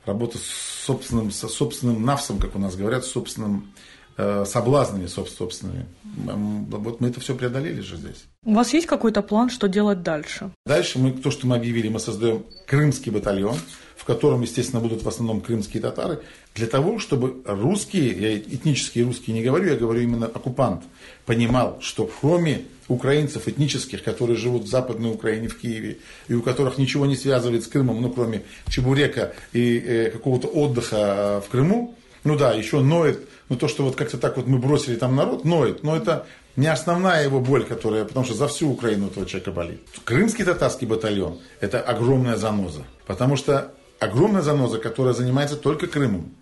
работа 0.04 0.38
с 0.38 0.84
собственным, 0.84 1.30
со 1.30 1.48
собственным 1.48 2.04
навсом, 2.04 2.38
как 2.38 2.54
у 2.54 2.58
нас 2.58 2.76
говорят, 2.76 3.04
с 3.04 3.10
собственным 3.10 3.72
соблазнами 4.16 5.06
собственными. 5.06 5.86
Вот 6.14 7.00
мы 7.00 7.08
это 7.08 7.20
все 7.20 7.34
преодолели 7.34 7.80
же 7.80 7.96
здесь. 7.96 8.24
У 8.44 8.54
вас 8.54 8.72
есть 8.72 8.86
какой-то 8.86 9.22
план, 9.22 9.50
что 9.50 9.68
делать 9.68 10.02
дальше? 10.02 10.50
Дальше 10.64 10.98
мы, 10.98 11.12
то, 11.12 11.30
что 11.30 11.46
мы 11.46 11.56
объявили, 11.56 11.88
мы 11.88 12.00
создаем 12.00 12.44
крымский 12.66 13.12
батальон, 13.12 13.56
в 13.96 14.04
котором, 14.04 14.42
естественно, 14.42 14.80
будут 14.80 15.02
в 15.02 15.08
основном 15.08 15.40
крымские 15.40 15.82
татары, 15.82 16.20
для 16.54 16.66
того, 16.66 16.98
чтобы 16.98 17.42
русские, 17.44 18.12
я 18.18 18.38
этнические 18.38 19.04
русские 19.04 19.34
не 19.34 19.42
говорю, 19.42 19.68
я 19.68 19.76
говорю 19.76 20.00
именно 20.00 20.26
оккупант, 20.26 20.84
понимал, 21.26 21.78
что 21.82 22.10
кроме 22.20 22.62
украинцев 22.88 23.48
этнических, 23.48 24.02
которые 24.02 24.36
живут 24.36 24.62
в 24.62 24.68
Западной 24.68 25.10
Украине, 25.10 25.48
в 25.48 25.58
Киеве, 25.58 25.98
и 26.28 26.34
у 26.34 26.42
которых 26.42 26.78
ничего 26.78 27.04
не 27.04 27.16
связывает 27.16 27.64
с 27.64 27.66
Крымом, 27.66 28.00
ну, 28.00 28.10
кроме 28.10 28.42
Чебурека 28.68 29.34
и 29.52 29.78
э, 29.78 30.10
какого-то 30.10 30.46
отдыха 30.46 31.42
в 31.44 31.50
Крыму, 31.50 31.96
ну 32.24 32.36
да, 32.36 32.52
еще 32.52 32.80
ноет, 32.80 33.28
ну 33.48 33.56
то, 33.56 33.68
что 33.68 33.84
вот 33.84 33.96
как-то 33.96 34.18
так 34.18 34.36
вот 34.36 34.46
мы 34.46 34.58
бросили 34.58 34.96
там 34.96 35.16
народ, 35.16 35.44
ноет, 35.44 35.82
но 35.82 35.96
это 35.96 36.26
не 36.56 36.66
основная 36.66 37.24
его 37.24 37.40
боль, 37.40 37.64
которая, 37.64 38.04
потому 38.04 38.24
что 38.24 38.34
за 38.34 38.48
всю 38.48 38.70
Украину 38.70 39.08
этого 39.08 39.26
человека 39.26 39.52
болит. 39.52 39.80
Крымский 40.04 40.44
татарский 40.44 40.86
батальон– 40.86 41.38
это 41.60 41.80
огромная 41.80 42.36
заноза, 42.36 42.84
потому 43.06 43.36
что 43.36 43.72
огромная 44.00 44.42
заноза, 44.42 44.78
которая 44.78 45.14
занимается 45.14 45.56
только 45.56 45.86
Крымом. 45.86 46.34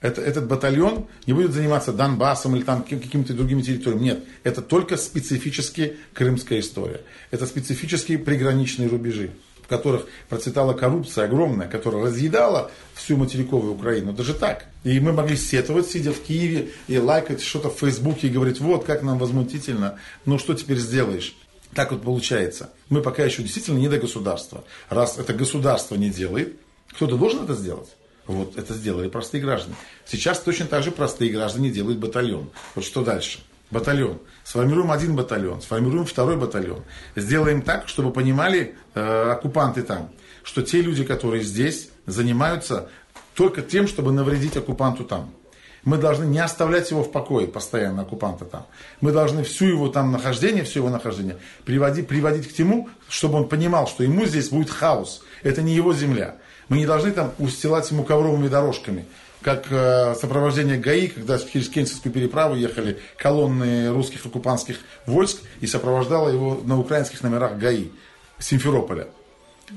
Это, 0.00 0.20
этот 0.20 0.48
батальон 0.48 1.06
не 1.26 1.32
будет 1.32 1.52
заниматься 1.52 1.92
Донбассом 1.92 2.56
или 2.56 2.64
там 2.64 2.82
какими-то 2.82 3.34
другими 3.34 3.62
территориями. 3.62 4.02
Нет, 4.02 4.24
это 4.42 4.60
только 4.60 4.96
специфически 4.96 5.96
крымская 6.12 6.58
история. 6.58 7.02
Это 7.30 7.46
специфические 7.46 8.18
приграничные 8.18 8.88
рубежи 8.88 9.30
которых 9.72 10.06
процветала 10.28 10.74
коррупция 10.74 11.24
огромная, 11.24 11.66
которая 11.66 12.04
разъедала 12.04 12.70
всю 12.92 13.16
материковую 13.16 13.72
Украину. 13.72 14.12
Даже 14.12 14.34
так. 14.34 14.66
И 14.84 15.00
мы 15.00 15.12
могли 15.12 15.34
сетовать, 15.34 15.86
сидя 15.86 16.12
в 16.12 16.20
Киеве, 16.20 16.72
и 16.88 16.98
лайкать 16.98 17.40
что-то 17.40 17.70
в 17.70 17.78
Фейсбуке, 17.78 18.26
и 18.26 18.30
говорить, 18.30 18.60
вот 18.60 18.84
как 18.84 19.02
нам 19.02 19.18
возмутительно, 19.18 19.98
ну 20.26 20.38
что 20.38 20.52
теперь 20.52 20.76
сделаешь? 20.76 21.34
Так 21.74 21.90
вот 21.90 22.02
получается. 22.02 22.68
Мы 22.90 23.00
пока 23.00 23.24
еще 23.24 23.42
действительно 23.42 23.78
не 23.78 23.88
до 23.88 23.96
государства. 23.96 24.62
Раз 24.90 25.18
это 25.18 25.32
государство 25.32 25.94
не 25.94 26.10
делает, 26.10 26.54
кто-то 26.90 27.16
должен 27.16 27.44
это 27.44 27.54
сделать. 27.54 27.88
Вот 28.26 28.58
это 28.58 28.74
сделали 28.74 29.08
простые 29.08 29.42
граждане. 29.42 29.74
Сейчас 30.04 30.38
точно 30.40 30.66
так 30.66 30.82
же 30.82 30.90
простые 30.90 31.30
граждане 31.30 31.70
делают 31.70 31.98
батальон. 31.98 32.50
Вот 32.74 32.84
что 32.84 33.02
дальше? 33.02 33.38
Батальон. 33.72 34.20
Сформируем 34.44 34.92
один 34.92 35.16
батальон, 35.16 35.62
сформируем 35.62 36.04
второй 36.04 36.36
батальон. 36.36 36.84
Сделаем 37.16 37.62
так, 37.62 37.88
чтобы 37.88 38.12
понимали 38.12 38.76
э, 38.94 39.30
оккупанты 39.32 39.82
там, 39.82 40.10
что 40.44 40.62
те 40.62 40.82
люди, 40.82 41.04
которые 41.04 41.42
здесь, 41.42 41.88
занимаются 42.04 42.90
только 43.34 43.62
тем, 43.62 43.88
чтобы 43.88 44.12
навредить 44.12 44.58
оккупанту 44.58 45.04
там. 45.04 45.32
Мы 45.84 45.96
должны 45.96 46.24
не 46.24 46.38
оставлять 46.38 46.90
его 46.90 47.02
в 47.02 47.10
покое 47.10 47.48
постоянно, 47.48 48.02
оккупанта 48.02 48.44
там. 48.44 48.66
Мы 49.00 49.10
должны 49.10 49.42
всю 49.42 49.64
его 49.64 49.88
там 49.88 50.12
нахождение, 50.12 50.64
все 50.64 50.80
его 50.80 50.90
нахождение 50.90 51.38
приводить, 51.64 52.06
приводить 52.06 52.52
к 52.52 52.54
тому, 52.54 52.90
чтобы 53.08 53.38
он 53.38 53.48
понимал, 53.48 53.88
что 53.88 54.04
ему 54.04 54.26
здесь 54.26 54.50
будет 54.50 54.70
хаос. 54.70 55.22
Это 55.42 55.62
не 55.62 55.74
его 55.74 55.94
земля. 55.94 56.36
Мы 56.68 56.76
не 56.76 56.86
должны 56.86 57.10
там 57.10 57.32
устилать 57.38 57.90
ему 57.90 58.04
ковровыми 58.04 58.48
дорожками. 58.48 59.06
Как 59.42 59.66
э, 59.70 60.14
сопровождение 60.14 60.78
ГАИ, 60.78 61.08
когда 61.08 61.38
через 61.38 61.68
Кенцевскую 61.68 62.12
переправу 62.12 62.54
ехали 62.54 62.98
колонны 63.16 63.90
русских 63.90 64.24
оккупантских 64.24 64.78
войск 65.06 65.38
и 65.60 65.66
сопровождала 65.66 66.28
его 66.28 66.60
на 66.64 66.78
украинских 66.78 67.22
номерах 67.22 67.58
ГАИ 67.58 67.88
Симферополя. 68.38 69.08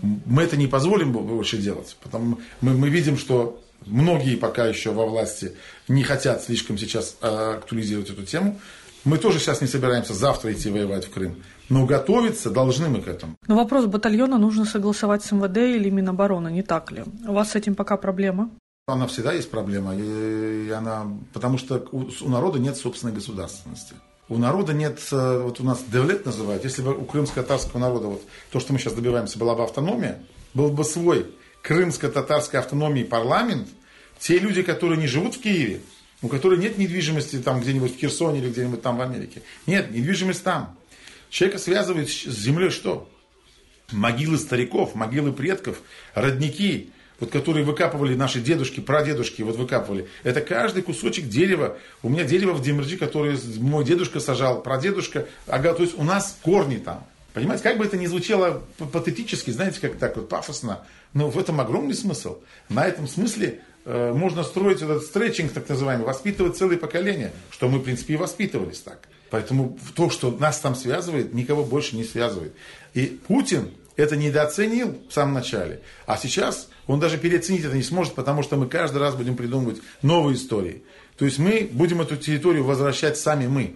Мы 0.02 0.44
это 0.44 0.58
не 0.58 0.68
позволим 0.68 1.14
больше 1.14 1.58
делать. 1.58 1.98
Потому 2.02 2.40
мы, 2.62 2.74
мы 2.74 2.90
видим, 2.90 3.18
что 3.18 3.62
многие 3.86 4.36
пока 4.36 4.68
еще 4.68 4.92
во 4.92 5.06
власти 5.06 5.54
не 5.88 6.04
хотят 6.04 6.44
слишком 6.44 6.78
сейчас 6.78 7.18
а, 7.22 7.56
актуализировать 7.58 8.10
эту 8.10 8.24
тему. 8.24 8.60
Мы 9.04 9.20
тоже 9.20 9.40
сейчас 9.40 9.62
не 9.62 9.68
собираемся 9.68 10.14
завтра 10.14 10.52
идти 10.52 10.70
воевать 10.70 11.06
в 11.06 11.12
Крым. 11.12 11.44
Но 11.70 11.86
готовиться 11.86 12.50
должны 12.50 12.90
мы 12.90 13.02
к 13.02 13.08
этому. 13.08 13.36
Но 13.48 13.56
вопрос 13.56 13.86
батальона 13.86 14.38
нужно 14.38 14.66
согласовать 14.66 15.24
с 15.24 15.32
МВД 15.32 15.58
или 15.58 15.90
Минобороны, 15.90 16.50
не 16.50 16.64
так 16.64 16.92
ли? 16.92 17.04
У 17.28 17.34
вас 17.34 17.52
с 17.52 17.56
этим 17.56 17.76
пока 17.76 17.98
проблема? 17.98 18.50
Она 18.88 19.08
всегда 19.08 19.34
есть 19.34 19.50
проблема, 19.50 19.96
и 19.96 20.70
она, 20.70 21.08
потому 21.34 21.58
что 21.58 21.88
у, 21.92 22.08
у 22.22 22.30
народа 22.30 22.60
нет 22.60 22.78
собственной 22.78 23.14
государственности. 23.14 23.96
У 24.30 24.38
народа 24.38 24.74
нет, 24.74 25.00
э, 25.12 25.42
вот 25.42 25.60
у 25.60 25.64
нас 25.64 25.84
девлет 25.92 26.24
называют, 26.24 26.64
если 26.64 26.84
бы 26.84 26.96
у 26.96 27.04
крымско-татарского 27.04 27.80
народа, 27.80 28.10
вот 28.10 28.22
то, 28.52 28.60
что 28.60 28.74
мы 28.74 28.78
сейчас 28.78 28.94
добиваемся, 28.94 29.40
была 29.40 29.56
бы 29.56 29.64
автономия, 29.64 30.24
был 30.54 30.70
бы 30.70 30.84
свой 30.84 31.26
крымско-татарской 31.64 32.60
автономии 32.60 33.02
парламент, 33.02 33.70
те 34.20 34.38
люди, 34.38 34.62
которые 34.62 35.00
не 35.00 35.08
живут 35.08 35.34
в 35.34 35.42
Киеве, 35.42 35.82
у 36.22 36.28
которых 36.28 36.60
нет 36.60 36.78
недвижимости 36.78 37.38
там 37.38 37.62
где-нибудь 37.62 37.96
в 37.96 38.00
Херсоне 38.00 38.38
или 38.38 38.52
где-нибудь 38.52 38.84
там 38.84 38.98
в 38.98 39.02
Америке. 39.02 39.42
Нет, 39.66 39.90
недвижимость 39.90 40.44
там. 40.44 40.78
Человека 41.32 41.58
связывает 41.58 42.08
с 42.08 42.26
землей 42.28 42.70
что? 42.70 43.10
Могилы 43.92 44.38
стариков, 44.38 44.94
могилы 44.94 45.34
предков, 45.34 45.82
родники, 46.14 46.92
вот 47.20 47.32
которые 47.32 47.66
выкапывали 47.66 48.16
наши 48.16 48.42
дедушки, 48.42 48.80
прадедушки, 48.80 49.42
вот 49.42 49.56
выкапывали. 49.56 50.08
Это 50.24 50.42
каждый 50.42 50.84
кусочек 50.84 51.28
дерева. 51.28 51.78
У 52.04 52.10
меня 52.10 52.24
дерево 52.24 52.54
в 52.54 52.62
Демерджи, 52.62 52.98
которое 52.98 53.38
мой 53.60 53.86
дедушка 53.86 54.20
сажал, 54.20 54.62
прадедушка. 54.62 55.28
Ага, 55.48 55.74
то 55.74 55.84
есть 55.84 55.98
у 55.98 56.04
нас 56.04 56.38
корни 56.42 56.78
там. 56.78 57.06
Понимаете, 57.34 57.64
как 57.64 57.78
бы 57.78 57.84
это 57.84 57.98
ни 57.98 58.06
звучало 58.06 58.64
патетически, 58.94 59.52
знаете, 59.52 59.82
как 59.82 59.98
так 59.98 60.16
вот 60.16 60.30
пафосно, 60.30 60.86
но 61.14 61.30
в 61.30 61.38
этом 61.38 61.60
огромный 61.60 61.94
смысл. 61.94 62.38
На 62.70 62.88
этом 62.88 63.10
смысле 63.10 63.60
э, 63.84 64.14
можно 64.14 64.44
строить 64.44 64.82
этот 64.82 65.04
стретчинг, 65.04 65.52
так 65.52 65.68
называемый, 65.68 66.06
воспитывать 66.06 66.56
целое 66.56 66.78
поколение, 66.78 67.34
что 67.50 67.68
мы, 67.68 67.80
в 67.80 67.84
принципе, 67.84 68.14
и 68.14 68.18
воспитывались 68.18 68.80
так. 68.80 69.10
Поэтому 69.32 69.78
то, 69.96 70.10
что 70.10 70.32
нас 70.32 70.60
там 70.60 70.76
связывает, 70.76 71.34
никого 71.34 71.66
больше 71.66 71.98
не 71.98 72.06
связывает. 72.06 72.54
И 72.94 73.20
Путин 73.28 73.70
это 73.96 74.16
недооценил 74.16 74.98
в 75.10 75.14
самом 75.14 75.36
начале, 75.36 75.82
а 76.06 76.18
сейчас 76.18 76.70
он 76.88 77.00
даже 77.00 77.18
переоценить 77.18 77.66
это 77.66 77.76
не 77.76 77.84
сможет, 77.84 78.14
потому 78.14 78.44
что 78.44 78.58
мы 78.58 78.68
каждый 78.68 78.98
раз 78.98 79.16
будем 79.16 79.36
придумывать 79.36 79.82
новые 80.02 80.36
истории. 80.36 80.84
То 81.18 81.26
есть 81.26 81.40
мы 81.40 81.70
будем 81.72 82.02
эту 82.02 82.18
территорию 82.18 82.64
возвращать 82.64 83.18
сами 83.18 83.48
мы 83.48 83.76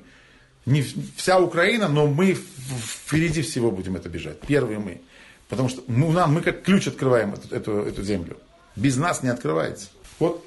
не 0.65 0.85
вся 1.15 1.39
Украина, 1.39 1.87
но 1.87 2.07
мы 2.07 2.35
впереди 2.35 3.41
всего 3.41 3.71
будем 3.71 3.95
это 3.95 4.09
бежать. 4.09 4.39
Первые 4.41 4.79
мы. 4.79 5.01
Потому 5.47 5.67
что 5.69 5.83
ну, 5.87 6.11
нам, 6.11 6.33
мы 6.33 6.41
как 6.41 6.63
ключ 6.63 6.87
открываем 6.87 7.33
эту, 7.33 7.55
эту, 7.55 7.71
эту 7.79 8.03
землю. 8.03 8.37
Без 8.75 8.97
нас 8.97 9.23
не 9.23 9.29
открывается. 9.29 9.87
Вот 10.19 10.45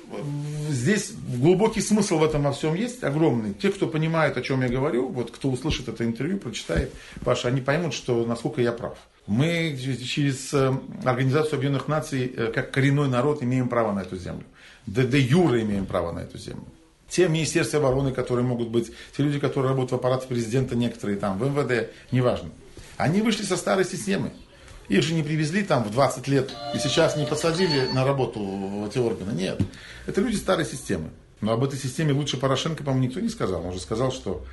здесь 0.69 1.12
глубокий 1.12 1.81
смысл 1.81 2.19
в 2.19 2.25
этом 2.25 2.43
во 2.43 2.52
всем 2.52 2.75
есть, 2.75 3.02
огромный. 3.02 3.55
Те, 3.55 3.73
кто 3.73 3.87
понимает, 3.87 4.37
о 4.37 4.43
чем 4.43 4.61
я 4.61 4.69
говорю, 4.69 5.09
вот 5.09 5.31
кто 5.31 5.50
услышит 5.50 5.88
это 5.88 6.05
интервью, 6.05 6.38
прочитает, 6.38 6.93
Паша, 7.25 7.49
они 7.49 7.62
поймут, 7.62 7.95
что 7.95 8.25
насколько 8.26 8.61
я 8.61 8.73
прав. 8.73 8.99
Мы 9.26 9.76
через 9.79 10.52
э, 10.52 10.73
Организацию 11.05 11.55
Объединенных 11.55 11.88
Наций, 11.88 12.33
э, 12.37 12.52
как 12.52 12.73
коренной 12.73 13.09
народ, 13.09 13.43
имеем 13.43 13.69
право 13.69 13.93
на 13.93 14.00
эту 14.00 14.17
землю. 14.17 14.45
Де, 14.87 15.07
де 15.07 15.21
юра 15.21 15.61
имеем 15.62 15.87
право 15.87 16.12
на 16.12 16.21
эту 16.21 16.38
землю 16.38 16.67
те 17.12 17.29
Министерства 17.29 17.79
обороны, 17.79 18.11
которые 18.12 18.47
могут 18.47 18.69
быть, 18.69 18.91
те 19.14 19.23
люди, 19.23 19.38
которые 19.38 19.69
работают 19.69 19.93
в 19.93 19.95
аппарате 19.97 20.26
президента, 20.26 20.75
некоторые 20.75 21.19
там, 21.19 21.38
в 21.38 21.45
МВД, 21.47 21.91
неважно. 22.11 22.49
Они 22.97 23.21
вышли 23.21 23.43
со 23.43 23.59
старой 23.59 23.85
системы. 23.85 24.33
Их 24.88 25.02
же 25.02 25.12
не 25.12 25.23
привезли 25.23 25.62
там 25.62 25.85
в 25.85 25.91
20 25.91 26.26
лет 26.29 26.50
и 26.75 26.79
сейчас 26.79 27.17
не 27.19 27.26
посадили 27.26 27.87
на 27.93 28.07
работу 28.07 28.41
в 28.41 28.88
эти 28.88 28.97
органы. 28.97 29.33
Нет. 29.33 29.61
Это 30.07 30.23
люди 30.23 30.37
старой 30.37 30.64
системы. 30.64 31.11
Но 31.43 31.52
об 31.52 31.62
этой 31.62 31.79
системе 31.79 32.14
лучше 32.14 32.38
Порошенко, 32.38 32.83
по-моему, 32.83 33.09
никто 33.09 33.21
не 33.21 33.29
сказал. 33.29 33.62
Он 33.67 33.75
же 33.75 33.81
сказал, 33.81 34.11
что 34.11 34.47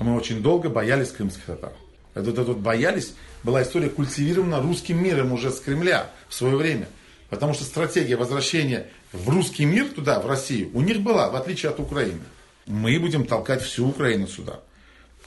мы 0.00 0.16
очень 0.16 0.42
долго 0.42 0.70
боялись 0.70 1.10
крымских 1.10 1.44
татар. 1.44 1.74
Это, 2.16 2.30
это 2.30 2.42
вот 2.44 2.56
боялись, 2.56 3.12
была 3.42 3.62
история 3.62 3.90
культивирована 3.90 4.60
русским 4.60 5.02
миром 5.02 5.32
уже 5.32 5.50
с 5.50 5.60
Кремля 5.60 6.10
в 6.28 6.34
свое 6.34 6.56
время. 6.56 6.88
Потому 7.28 7.52
что 7.52 7.64
стратегия 7.64 8.16
возвращения 8.16 8.86
в 9.12 9.28
русский 9.28 9.66
мир 9.66 9.88
туда, 9.88 10.18
в 10.20 10.26
Россию, 10.26 10.70
у 10.72 10.80
них 10.80 11.02
была, 11.02 11.28
в 11.28 11.36
отличие 11.36 11.70
от 11.70 11.78
Украины. 11.78 12.22
Мы 12.66 12.98
будем 12.98 13.26
толкать 13.26 13.62
всю 13.62 13.86
Украину 13.86 14.26
сюда. 14.28 14.60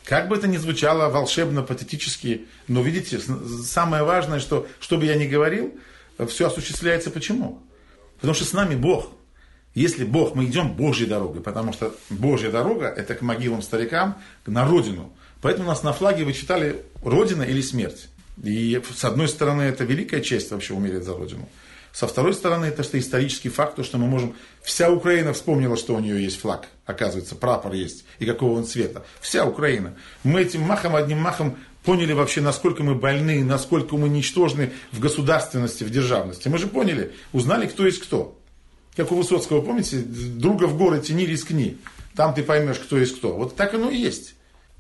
Как 0.04 0.28
бы 0.28 0.36
это 0.36 0.48
ни 0.48 0.58
звучало 0.58 1.10
волшебно, 1.10 1.62
патетически, 1.62 2.48
но 2.68 2.82
видите, 2.82 3.20
самое 3.20 4.04
важное, 4.04 4.40
что, 4.40 4.66
что 4.80 4.98
бы 4.98 5.06
я 5.06 5.16
ни 5.16 5.28
говорил, 5.28 5.78
все 6.28 6.48
осуществляется 6.48 7.12
почему? 7.12 7.62
Потому 8.16 8.34
что 8.34 8.46
с 8.46 8.54
нами 8.54 8.74
Бог. 8.74 9.12
Если 9.76 10.04
Бог, 10.04 10.34
мы 10.34 10.46
идем 10.46 10.74
Божьей 10.74 11.06
дорогой, 11.06 11.42
потому 11.42 11.72
что 11.74 11.96
Божья 12.10 12.50
дорога 12.50 12.88
это 12.88 13.14
к 13.14 13.22
могилам 13.22 13.62
старикам, 13.62 14.18
на 14.48 14.66
родину. 14.68 15.14
Поэтому 15.42 15.66
у 15.66 15.70
нас 15.70 15.84
на 15.84 15.94
флаге 15.94 16.24
вы 16.24 16.34
читали 16.34 16.82
Родина 17.04 17.44
или 17.44 17.62
смерть. 17.62 18.10
И 18.44 18.82
с 18.96 19.04
одной 19.04 19.28
стороны, 19.28 19.64
это 19.64 19.84
великая 19.84 20.22
честь 20.22 20.52
вообще 20.52 20.74
умереть 20.74 21.04
за 21.04 21.14
Родину. 21.14 21.48
Со 21.92 22.08
второй 22.08 22.34
стороны, 22.34 22.66
это 22.66 22.84
что 22.84 23.00
исторический 23.00 23.50
факт, 23.50 23.76
то, 23.76 23.84
что 23.84 23.98
мы 23.98 24.08
можем... 24.08 24.36
Вся 24.62 24.92
Украина 24.92 25.34
вспомнила, 25.34 25.76
что 25.76 25.96
у 25.96 26.00
нее 26.00 26.24
есть 26.24 26.40
флаг, 26.40 26.68
оказывается, 26.86 27.36
прапор 27.36 27.74
есть, 27.74 28.06
и 28.20 28.26
какого 28.26 28.58
он 28.58 28.66
цвета. 28.66 29.04
Вся 29.22 29.46
Украина. 29.46 29.96
Мы 30.24 30.42
этим 30.42 30.62
махом, 30.62 30.96
одним 30.96 31.18
махом 31.18 31.58
поняли 31.84 32.14
вообще, 32.14 32.42
насколько 32.42 32.84
мы 32.84 32.94
больны, 32.94 33.44
насколько 33.44 33.98
мы 33.98 34.08
ничтожны 34.08 34.72
в 34.92 35.00
государственности, 35.00 35.84
в 35.84 35.90
державности. 35.90 36.48
Мы 36.48 36.60
же 36.60 36.68
поняли, 36.68 37.14
узнали, 37.34 37.66
кто 37.66 37.86
есть 37.86 38.00
кто. 38.00 38.40
Как 38.96 39.12
у 39.12 39.16
Высоцкого, 39.16 39.62
помните, 39.62 39.98
друга 39.98 40.66
в 40.66 40.78
горы 40.78 41.00
тяни, 41.00 41.26
рискни. 41.26 41.78
Там 42.16 42.34
ты 42.36 42.44
поймешь, 42.44 42.78
кто 42.78 42.98
есть 42.98 43.18
кто. 43.18 43.36
Вот 43.36 43.56
так 43.56 43.74
оно 43.74 43.90
и 43.90 43.98
есть. 43.98 44.36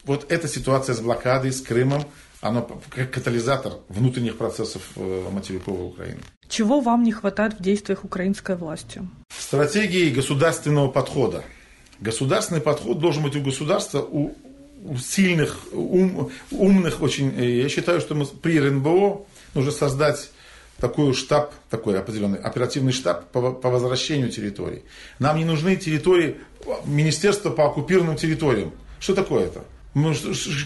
Вот 0.05 0.31
эта 0.31 0.47
ситуация 0.47 0.95
с 0.95 0.99
блокадой, 1.01 1.51
с 1.51 1.61
Крымом, 1.61 2.03
оно 2.41 2.81
как 2.89 3.11
катализатор 3.11 3.73
внутренних 3.89 4.37
процессов 4.37 4.81
э, 4.95 5.27
материковой 5.31 5.87
Украины. 5.87 6.19
Чего 6.47 6.79
вам 6.79 7.03
не 7.03 7.11
хватает 7.11 7.59
в 7.59 7.61
действиях 7.61 8.03
украинской 8.03 8.55
власти? 8.55 9.01
Стратегии 9.29 10.09
государственного 10.09 10.89
подхода. 10.89 11.43
Государственный 11.99 12.61
подход 12.61 12.99
должен 12.99 13.23
быть 13.23 13.35
у 13.35 13.41
государства, 13.41 13.99
у, 14.01 14.35
у 14.85 14.97
сильных, 14.97 15.59
ум, 15.73 16.31
умных 16.51 17.01
очень. 17.01 17.33
Я 17.37 17.67
считаю, 17.67 17.99
что 17.99 18.15
мы 18.15 18.25
при 18.25 18.59
РНБО 18.59 19.25
нужно 19.53 19.71
создать 19.71 20.31
такой 20.79 21.13
штаб, 21.13 21.53
такой 21.69 21.99
определенный 21.99 22.39
оперативный 22.39 22.93
штаб 22.93 23.29
по, 23.31 23.51
по 23.51 23.69
возвращению 23.69 24.29
территорий. 24.29 24.83
Нам 25.19 25.37
не 25.37 25.45
нужны 25.45 25.75
территории, 25.75 26.37
министерства 26.85 27.49
по 27.49 27.65
оккупированным 27.65 28.15
территориям. 28.15 28.71
Что 28.99 29.13
такое 29.13 29.47
это? 29.47 29.65
Мы, 29.95 30.15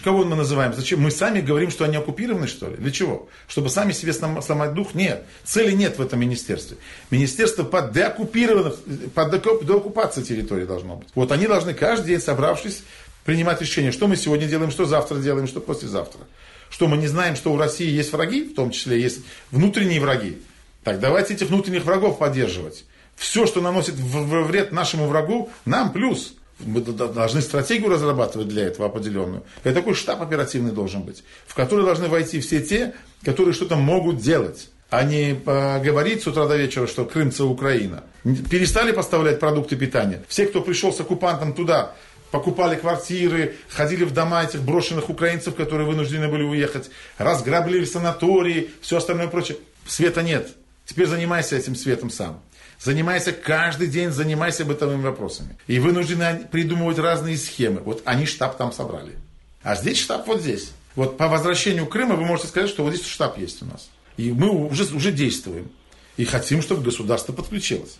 кого 0.04 0.24
мы 0.24 0.36
называем? 0.36 0.74
Зачем? 0.74 1.00
Мы 1.00 1.10
сами 1.10 1.40
говорим, 1.40 1.70
что 1.70 1.84
они 1.84 1.96
оккупированы, 1.96 2.46
что 2.46 2.68
ли? 2.68 2.76
Для 2.76 2.90
чего? 2.90 3.28
Чтобы 3.48 3.70
сами 3.70 3.92
себе 3.92 4.12
сломать 4.12 4.74
дух? 4.74 4.94
Нет. 4.94 5.24
Цели 5.44 5.72
нет 5.72 5.96
в 5.98 6.02
этом 6.02 6.20
министерстве. 6.20 6.76
Министерство 7.10 7.64
по 7.64 7.80
деоккупированных, 7.80 8.76
по 9.14 9.24
деоккупации 9.24 10.22
территории 10.22 10.66
должно 10.66 10.96
быть. 10.96 11.08
Вот 11.14 11.32
они 11.32 11.46
должны 11.46 11.72
каждый 11.72 12.08
день, 12.08 12.20
собравшись, 12.20 12.82
принимать 13.24 13.62
решение, 13.62 13.92
что 13.92 14.08
мы 14.08 14.16
сегодня 14.16 14.46
делаем, 14.46 14.70
что 14.70 14.84
завтра 14.84 15.16
делаем, 15.16 15.46
что 15.46 15.60
послезавтра. 15.60 16.20
Что 16.68 16.86
мы 16.86 16.98
не 16.98 17.06
знаем, 17.06 17.34
что 17.34 17.52
у 17.52 17.56
России 17.56 17.88
есть 17.88 18.12
враги, 18.12 18.44
в 18.44 18.54
том 18.54 18.72
числе 18.72 19.00
есть 19.00 19.20
внутренние 19.50 20.00
враги. 20.00 20.42
Так 20.82 21.00
давайте 21.00 21.32
этих 21.32 21.48
внутренних 21.48 21.84
врагов 21.84 22.18
поддерживать. 22.18 22.84
Все, 23.16 23.46
что 23.46 23.62
наносит 23.62 23.94
вред 23.94 24.72
нашему 24.72 25.06
врагу, 25.06 25.50
нам 25.64 25.92
плюс. 25.92 26.34
Мы 26.60 26.80
должны 26.80 27.40
стратегию 27.40 27.90
разрабатывать 27.90 28.48
для 28.48 28.64
этого 28.64 28.86
определенную. 28.86 29.42
Это 29.64 29.74
такой 29.74 29.94
штаб 29.94 30.22
оперативный 30.22 30.72
должен 30.72 31.02
быть, 31.02 31.24
в 31.46 31.54
который 31.54 31.84
должны 31.84 32.08
войти 32.08 32.40
все 32.40 32.60
те, 32.60 32.94
которые 33.24 33.54
что-то 33.54 33.76
могут 33.76 34.18
делать. 34.18 34.68
а 34.90 35.02
не 35.02 35.34
говорить 35.34 36.22
с 36.22 36.26
утра 36.26 36.46
до 36.46 36.56
вечера, 36.56 36.86
что 36.86 37.04
Крым 37.04 37.32
Украина. 37.40 38.04
Перестали 38.50 38.92
поставлять 38.92 39.40
продукты 39.40 39.76
питания. 39.76 40.22
Все, 40.28 40.46
кто 40.46 40.60
пришел 40.60 40.92
с 40.92 41.00
оккупантом 41.00 41.52
туда, 41.52 41.94
покупали 42.30 42.76
квартиры, 42.76 43.56
ходили 43.68 44.04
в 44.04 44.12
дома 44.12 44.44
этих 44.44 44.62
брошенных 44.62 45.10
украинцев, 45.10 45.56
которые 45.56 45.88
вынуждены 45.88 46.28
были 46.28 46.44
уехать, 46.44 46.90
разграбили 47.18 47.84
санатории, 47.84 48.70
все 48.80 48.98
остальное 48.98 49.28
прочее. 49.28 49.58
Света 49.86 50.22
нет. 50.22 50.48
Теперь 50.84 51.06
занимайся 51.06 51.56
этим 51.56 51.74
светом 51.74 52.10
сам. 52.10 52.40
Занимайся 52.84 53.32
каждый 53.32 53.88
день, 53.88 54.10
занимайся 54.10 54.66
бытовыми 54.66 55.04
вопросами. 55.04 55.56
И 55.66 55.78
вынуждены 55.78 56.46
придумывать 56.52 56.98
разные 56.98 57.38
схемы. 57.38 57.80
Вот 57.80 58.02
они 58.04 58.26
штаб 58.26 58.58
там 58.58 58.72
собрали. 58.72 59.14
А 59.62 59.74
здесь 59.74 59.98
штаб 59.98 60.26
вот 60.26 60.42
здесь. 60.42 60.70
Вот 60.94 61.16
по 61.16 61.28
возвращению 61.28 61.86
Крыма 61.86 62.14
вы 62.14 62.26
можете 62.26 62.48
сказать, 62.48 62.68
что 62.68 62.84
вот 62.84 62.94
здесь 62.94 63.06
штаб 63.06 63.38
есть 63.38 63.62
у 63.62 63.64
нас. 63.64 63.88
И 64.18 64.32
мы 64.32 64.50
уже, 64.50 64.84
уже 64.94 65.12
действуем. 65.12 65.70
И 66.18 66.26
хотим, 66.26 66.60
чтобы 66.60 66.82
государство 66.82 67.32
подключилось. 67.32 67.96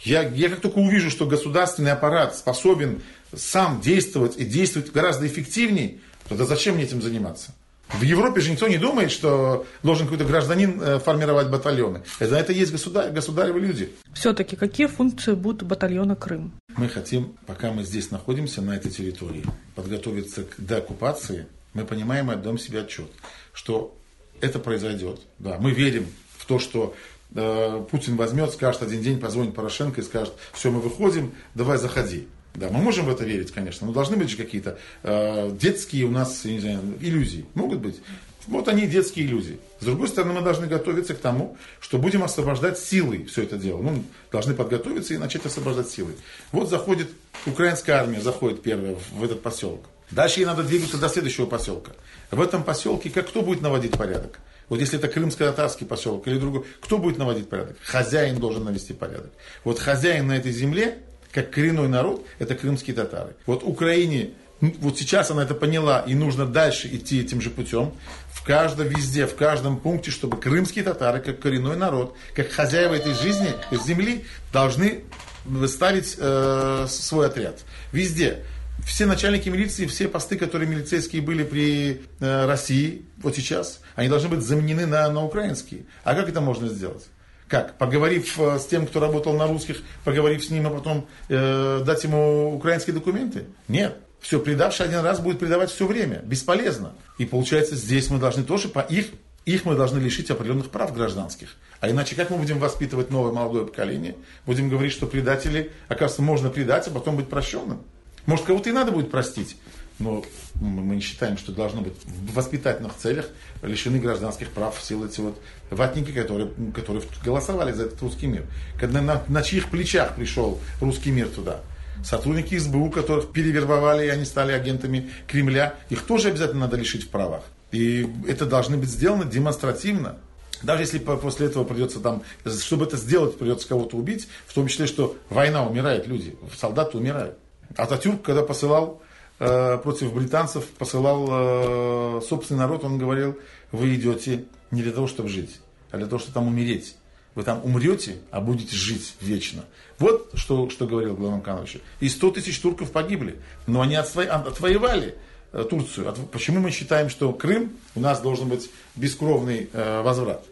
Я, 0.00 0.22
я 0.22 0.48
как 0.48 0.60
только 0.60 0.78
увижу, 0.78 1.10
что 1.10 1.26
государственный 1.26 1.92
аппарат 1.92 2.36
способен 2.36 3.02
сам 3.32 3.80
действовать 3.80 4.36
и 4.36 4.44
действовать 4.44 4.90
гораздо 4.90 5.28
эффективнее, 5.28 5.98
то 6.28 6.44
зачем 6.44 6.74
мне 6.74 6.84
этим 6.84 7.00
заниматься? 7.00 7.54
В 7.90 8.02
Европе 8.02 8.40
же 8.40 8.50
никто 8.50 8.66
не 8.66 8.78
думает, 8.78 9.10
что 9.10 9.66
должен 9.82 10.06
какой-то 10.06 10.24
гражданин 10.24 10.80
э, 10.80 10.98
формировать 10.98 11.48
батальоны. 11.48 12.02
Это, 12.18 12.34
это 12.36 12.52
есть 12.52 12.72
государь, 12.72 13.12
государевы 13.12 13.60
люди. 13.60 13.92
Все-таки 14.14 14.56
какие 14.56 14.86
функции 14.86 15.34
будут 15.34 15.62
батальона 15.62 16.16
Крым? 16.16 16.52
Мы 16.76 16.88
хотим, 16.88 17.36
пока 17.46 17.72
мы 17.72 17.84
здесь 17.84 18.10
находимся, 18.10 18.62
на 18.62 18.76
этой 18.76 18.90
территории, 18.90 19.44
подготовиться 19.74 20.44
к 20.44 20.54
деоккупации. 20.58 21.46
Мы 21.72 21.84
понимаем 21.84 22.30
и 22.30 22.34
отдаем 22.34 22.58
себе 22.58 22.80
отчет, 22.80 23.10
что 23.52 23.96
это 24.40 24.58
произойдет. 24.58 25.20
Да, 25.38 25.58
мы 25.58 25.72
верим 25.72 26.06
в 26.38 26.46
то, 26.46 26.58
что 26.58 26.94
э, 27.34 27.84
Путин 27.90 28.16
возьмет, 28.16 28.50
скажет 28.52 28.82
один 28.82 29.02
день, 29.02 29.20
позвонит 29.20 29.54
Порошенко 29.54 30.00
и 30.00 30.04
скажет, 30.04 30.34
все, 30.52 30.70
мы 30.70 30.80
выходим, 30.80 31.32
давай 31.54 31.78
заходи. 31.78 32.28
Да, 32.54 32.68
мы 32.70 32.80
можем 32.80 33.06
в 33.06 33.10
это 33.10 33.24
верить, 33.24 33.50
конечно, 33.50 33.86
но 33.86 33.92
должны 33.92 34.16
быть 34.16 34.30
же 34.30 34.36
какие-то 34.36 34.78
э, 35.02 35.50
детские 35.60 36.04
у 36.04 36.10
нас, 36.10 36.44
не 36.44 36.60
знаю, 36.60 36.80
иллюзии. 37.00 37.46
Могут 37.54 37.80
быть. 37.80 38.00
Вот 38.46 38.68
они, 38.68 38.86
детские 38.86 39.26
иллюзии. 39.26 39.58
С 39.80 39.84
другой 39.84 40.06
стороны, 40.06 40.34
мы 40.34 40.42
должны 40.42 40.66
готовиться 40.66 41.14
к 41.14 41.18
тому, 41.18 41.56
что 41.80 41.98
будем 41.98 42.22
освобождать 42.22 42.78
силой 42.78 43.24
все 43.24 43.42
это 43.42 43.56
дело. 43.56 43.82
Ну, 43.82 44.04
должны 44.30 44.54
подготовиться 44.54 45.14
и 45.14 45.18
начать 45.18 45.46
освобождать 45.46 45.88
силой. 45.88 46.14
Вот 46.52 46.68
заходит 46.68 47.08
украинская 47.46 47.96
армия, 47.96 48.20
заходит 48.20 48.62
первая 48.62 48.96
в 49.12 49.24
этот 49.24 49.42
поселок. 49.42 49.86
Дальше 50.10 50.40
ей 50.40 50.46
надо 50.46 50.62
двигаться 50.62 50.98
до 50.98 51.08
следующего 51.08 51.46
поселка. 51.46 51.92
В 52.30 52.40
этом 52.40 52.62
поселке 52.62 53.10
как 53.10 53.28
кто 53.28 53.42
будет 53.42 53.62
наводить 53.62 53.92
порядок? 53.92 54.38
Вот 54.68 54.80
если 54.80 54.98
это 54.98 55.08
крымско-татарский 55.08 55.86
поселок 55.86 56.26
или 56.26 56.38
другой, 56.38 56.64
кто 56.80 56.98
будет 56.98 57.18
наводить 57.18 57.48
порядок? 57.48 57.76
Хозяин 57.82 58.38
должен 58.38 58.64
навести 58.64 58.92
порядок. 58.92 59.30
Вот 59.62 59.78
хозяин 59.78 60.26
на 60.26 60.36
этой 60.36 60.52
земле 60.52 60.98
как 61.34 61.50
коренной 61.50 61.88
народ, 61.88 62.24
это 62.38 62.54
крымские 62.54 62.94
татары. 62.94 63.34
Вот 63.44 63.64
Украине, 63.64 64.30
вот 64.60 64.96
сейчас 64.96 65.32
она 65.32 65.42
это 65.42 65.54
поняла, 65.54 66.00
и 66.00 66.14
нужно 66.14 66.46
дальше 66.46 66.86
идти 66.86 67.20
этим 67.20 67.40
же 67.40 67.50
путем. 67.50 67.92
В 68.28 68.44
каждом, 68.44 68.86
везде, 68.86 69.26
в 69.26 69.34
каждом 69.34 69.78
пункте, 69.78 70.12
чтобы 70.12 70.38
крымские 70.38 70.84
татары, 70.84 71.20
как 71.20 71.40
коренной 71.40 71.76
народ, 71.76 72.16
как 72.34 72.50
хозяева 72.50 72.94
этой 72.94 73.14
жизни, 73.14 73.48
земли, 73.72 74.24
должны 74.52 75.02
выставить 75.44 76.14
э, 76.18 76.86
свой 76.88 77.26
отряд. 77.26 77.60
Везде. 77.92 78.44
Все 78.86 79.06
начальники 79.06 79.48
милиции, 79.48 79.86
все 79.86 80.08
посты, 80.08 80.36
которые 80.36 80.68
милицейские 80.68 81.22
были 81.22 81.42
при 81.42 82.02
э, 82.20 82.46
России, 82.46 83.02
вот 83.18 83.34
сейчас, 83.34 83.80
они 83.96 84.08
должны 84.08 84.28
быть 84.28 84.42
заменены 84.42 84.86
на, 84.86 85.08
на 85.10 85.24
украинские. 85.24 85.84
А 86.04 86.14
как 86.14 86.28
это 86.28 86.40
можно 86.40 86.68
сделать? 86.68 87.06
Как? 87.54 87.78
Поговорив 87.78 88.36
э, 88.40 88.58
с 88.58 88.66
тем, 88.66 88.84
кто 88.84 88.98
работал 88.98 89.32
на 89.32 89.46
русских, 89.46 89.80
поговорив 90.02 90.44
с 90.44 90.50
ним, 90.50 90.66
а 90.66 90.70
потом 90.70 91.06
э, 91.28 91.84
дать 91.86 92.02
ему 92.02 92.52
украинские 92.52 92.94
документы? 92.94 93.44
Нет. 93.68 93.96
Все, 94.18 94.40
предавший 94.40 94.86
один 94.86 95.02
раз 95.02 95.20
будет 95.20 95.38
предавать 95.38 95.70
все 95.70 95.86
время. 95.86 96.16
Бесполезно. 96.24 96.94
И 97.16 97.24
получается, 97.24 97.76
здесь 97.76 98.10
мы 98.10 98.18
должны 98.18 98.42
тоже 98.42 98.66
по 98.66 98.80
их 98.80 99.06
их 99.44 99.64
мы 99.66 99.76
должны 99.76 100.00
лишить 100.00 100.32
определенных 100.32 100.70
прав 100.70 100.92
гражданских. 100.92 101.54
А 101.78 101.88
иначе 101.88 102.16
как 102.16 102.30
мы 102.30 102.38
будем 102.38 102.58
воспитывать 102.58 103.10
новое 103.12 103.30
молодое 103.30 103.66
поколение? 103.66 104.16
Будем 104.46 104.68
говорить, 104.68 104.92
что 104.92 105.06
предатели, 105.06 105.70
оказывается, 105.86 106.22
можно 106.22 106.50
предать, 106.50 106.88
а 106.88 106.90
потом 106.90 107.14
быть 107.14 107.28
прощенным. 107.28 107.82
Может, 108.26 108.46
кого-то 108.46 108.68
и 108.68 108.72
надо 108.72 108.90
будет 108.90 109.12
простить 109.12 109.56
но 109.98 110.24
мы 110.60 110.96
не 110.96 111.00
считаем, 111.00 111.38
что 111.38 111.52
должно 111.52 111.80
быть 111.80 111.94
в 112.04 112.34
воспитательных 112.34 112.96
целях 112.96 113.28
лишены 113.62 113.98
гражданских 113.98 114.50
прав 114.50 114.76
в 114.76 114.84
силу 114.84 115.06
эти 115.06 115.20
вот 115.20 115.40
ватники, 115.70 116.10
которые, 116.10 116.50
которые 116.74 117.04
голосовали 117.24 117.72
за 117.72 117.84
этот 117.84 118.00
русский 118.02 118.26
мир. 118.26 118.44
Когда 118.78 119.00
на, 119.00 119.22
на 119.28 119.42
чьих 119.42 119.70
плечах 119.70 120.16
пришел 120.16 120.58
русский 120.80 121.10
мир 121.10 121.28
туда? 121.28 121.60
Сотрудники 122.04 122.58
СБУ, 122.58 122.90
которых 122.90 123.32
перевербовали, 123.32 124.06
и 124.06 124.08
они 124.08 124.24
стали 124.24 124.52
агентами 124.52 125.10
Кремля, 125.26 125.74
их 125.90 126.02
тоже 126.02 126.28
обязательно 126.28 126.62
надо 126.62 126.76
лишить 126.76 127.04
в 127.04 127.08
правах. 127.08 127.42
И 127.70 128.08
это 128.28 128.46
должно 128.46 128.76
быть 128.76 128.90
сделано 128.90 129.24
демонстративно. 129.24 130.16
Даже 130.62 130.82
если 130.82 130.98
после 130.98 131.46
этого 131.46 131.64
придется 131.64 132.00
там, 132.00 132.22
чтобы 132.60 132.86
это 132.86 132.96
сделать, 132.96 133.38
придется 133.38 133.68
кого-то 133.68 133.96
убить, 133.96 134.28
в 134.46 134.54
том 134.54 134.66
числе, 134.66 134.86
что 134.86 135.16
война 135.30 135.66
умирает, 135.66 136.06
люди, 136.06 136.36
солдаты 136.56 136.98
умирают. 136.98 137.36
Ататюрк, 137.76 138.22
когда 138.22 138.42
посылал 138.42 139.02
против 139.38 140.14
британцев 140.14 140.66
посылал 140.78 141.26
э, 141.28 142.20
собственный 142.26 142.60
народ, 142.60 142.84
он 142.84 142.98
говорил, 142.98 143.38
вы 143.72 143.94
идете 143.96 144.44
не 144.70 144.82
для 144.82 144.92
того, 144.92 145.06
чтобы 145.06 145.28
жить, 145.28 145.60
а 145.90 145.96
для 145.96 146.06
того, 146.06 146.18
чтобы 146.18 146.34
там 146.34 146.46
умереть. 146.46 146.96
Вы 147.34 147.42
там 147.42 147.60
умрете, 147.64 148.18
а 148.30 148.40
будете 148.40 148.76
жить 148.76 149.14
вечно. 149.20 149.64
Вот 149.98 150.30
что, 150.34 150.70
что 150.70 150.86
говорил 150.86 151.16
главнокомандующий. 151.16 151.82
И 151.98 152.08
100 152.08 152.30
тысяч 152.30 152.60
турков 152.60 152.92
погибли, 152.92 153.40
но 153.66 153.80
они 153.80 153.96
отво, 153.96 154.22
отвоевали 154.22 155.16
э, 155.52 155.64
Турцию. 155.68 156.14
Почему 156.30 156.60
мы 156.60 156.70
считаем, 156.70 157.10
что 157.10 157.32
Крым 157.32 157.72
у 157.96 158.00
нас 158.00 158.20
должен 158.20 158.48
быть 158.48 158.70
бескровный 158.94 159.68
возврат? 159.72 160.44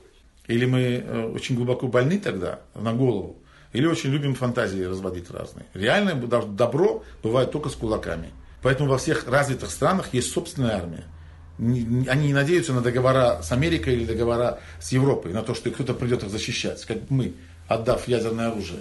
Или 0.49 0.67
мы 0.67 1.31
очень 1.37 1.55
глубоко 1.55 1.87
больны 1.87 2.19
тогда 2.19 2.59
на 2.75 2.93
голову, 2.93 3.37
или 3.73 3.87
очень 3.87 4.11
любим 4.11 4.35
фантазии 4.35 4.83
разводить 4.83 5.31
разные. 5.31 5.67
Реальное 5.73 6.17
добро 6.17 7.05
бывает 7.23 7.53
только 7.53 7.69
с 7.69 7.77
кулаками. 7.77 8.33
Поэтому 8.63 8.91
во 8.91 8.99
всех 8.99 9.27
развитых 9.27 9.71
странах 9.71 10.13
есть 10.13 10.33
собственная 10.33 10.77
армия. 10.77 11.05
Они 11.59 12.29
не 12.29 12.33
надеются 12.33 12.73
на 12.73 12.81
договора 12.81 13.43
с 13.43 13.53
Америкой 13.53 13.95
или 13.95 14.05
договора 14.05 14.61
с 14.81 14.93
Европой, 14.93 15.33
на 15.33 15.43
то, 15.43 15.55
что 15.55 15.71
кто-то 15.71 15.95
придет 15.95 16.23
их 16.23 16.31
защищать, 16.31 16.85
как 16.87 16.99
мы, 17.11 17.35
отдав 17.69 18.09
ядерное 18.09 18.49
оружие. 18.49 18.81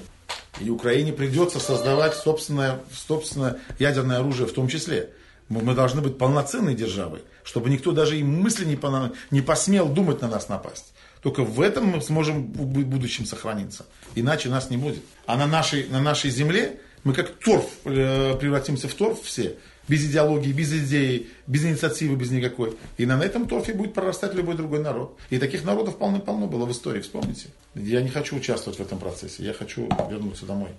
И 0.59 0.69
Украине 0.69 1.11
придется 1.11 1.59
создавать 1.59 2.15
собственное, 2.15 2.79
собственное 2.93 3.57
ядерное 3.79 4.19
оружие 4.19 4.47
в 4.47 4.53
том 4.53 4.67
числе. 4.67 5.09
Мы 5.49 5.75
должны 5.75 6.01
быть 6.01 6.17
полноценной 6.17 6.75
державой, 6.75 7.21
чтобы 7.43 7.69
никто 7.69 7.91
даже 7.91 8.17
и 8.17 8.23
мысли 8.23 8.63
не, 8.63 8.79
не 9.31 9.41
посмел 9.41 9.89
думать 9.89 10.21
на 10.21 10.29
нас 10.29 10.47
напасть. 10.47 10.93
Только 11.21 11.43
в 11.43 11.59
этом 11.59 11.87
мы 11.87 12.01
сможем 12.01 12.51
в 12.53 12.65
будущем 12.65 13.25
сохраниться. 13.25 13.85
Иначе 14.15 14.49
нас 14.49 14.69
не 14.69 14.77
будет. 14.77 15.03
А 15.25 15.35
на 15.35 15.45
нашей, 15.45 15.87
на 15.89 16.01
нашей 16.01 16.31
земле 16.31 16.79
мы 17.03 17.13
как 17.13 17.31
торф 17.37 17.65
э, 17.83 18.35
превратимся 18.39 18.87
в 18.87 18.93
торф 18.93 19.21
все 19.23 19.57
без 19.87 20.05
идеологии, 20.05 20.51
без 20.51 20.73
идеи, 20.73 21.27
без 21.47 21.65
инициативы, 21.65 22.15
без 22.15 22.31
никакой. 22.31 22.77
И 22.97 23.05
на 23.05 23.21
этом 23.21 23.47
торфе 23.47 23.73
будет 23.73 23.93
прорастать 23.93 24.33
любой 24.33 24.55
другой 24.55 24.81
народ. 24.81 25.17
И 25.29 25.37
таких 25.37 25.63
народов 25.63 25.97
полно-полно 25.97 26.47
было 26.47 26.65
в 26.65 26.71
истории, 26.71 27.01
вспомните. 27.01 27.47
Я 27.75 28.01
не 28.01 28.09
хочу 28.09 28.35
участвовать 28.35 28.79
в 28.79 28.81
этом 28.81 28.99
процессе, 28.99 29.43
я 29.43 29.53
хочу 29.53 29.89
вернуться 30.09 30.45
домой. 30.45 30.69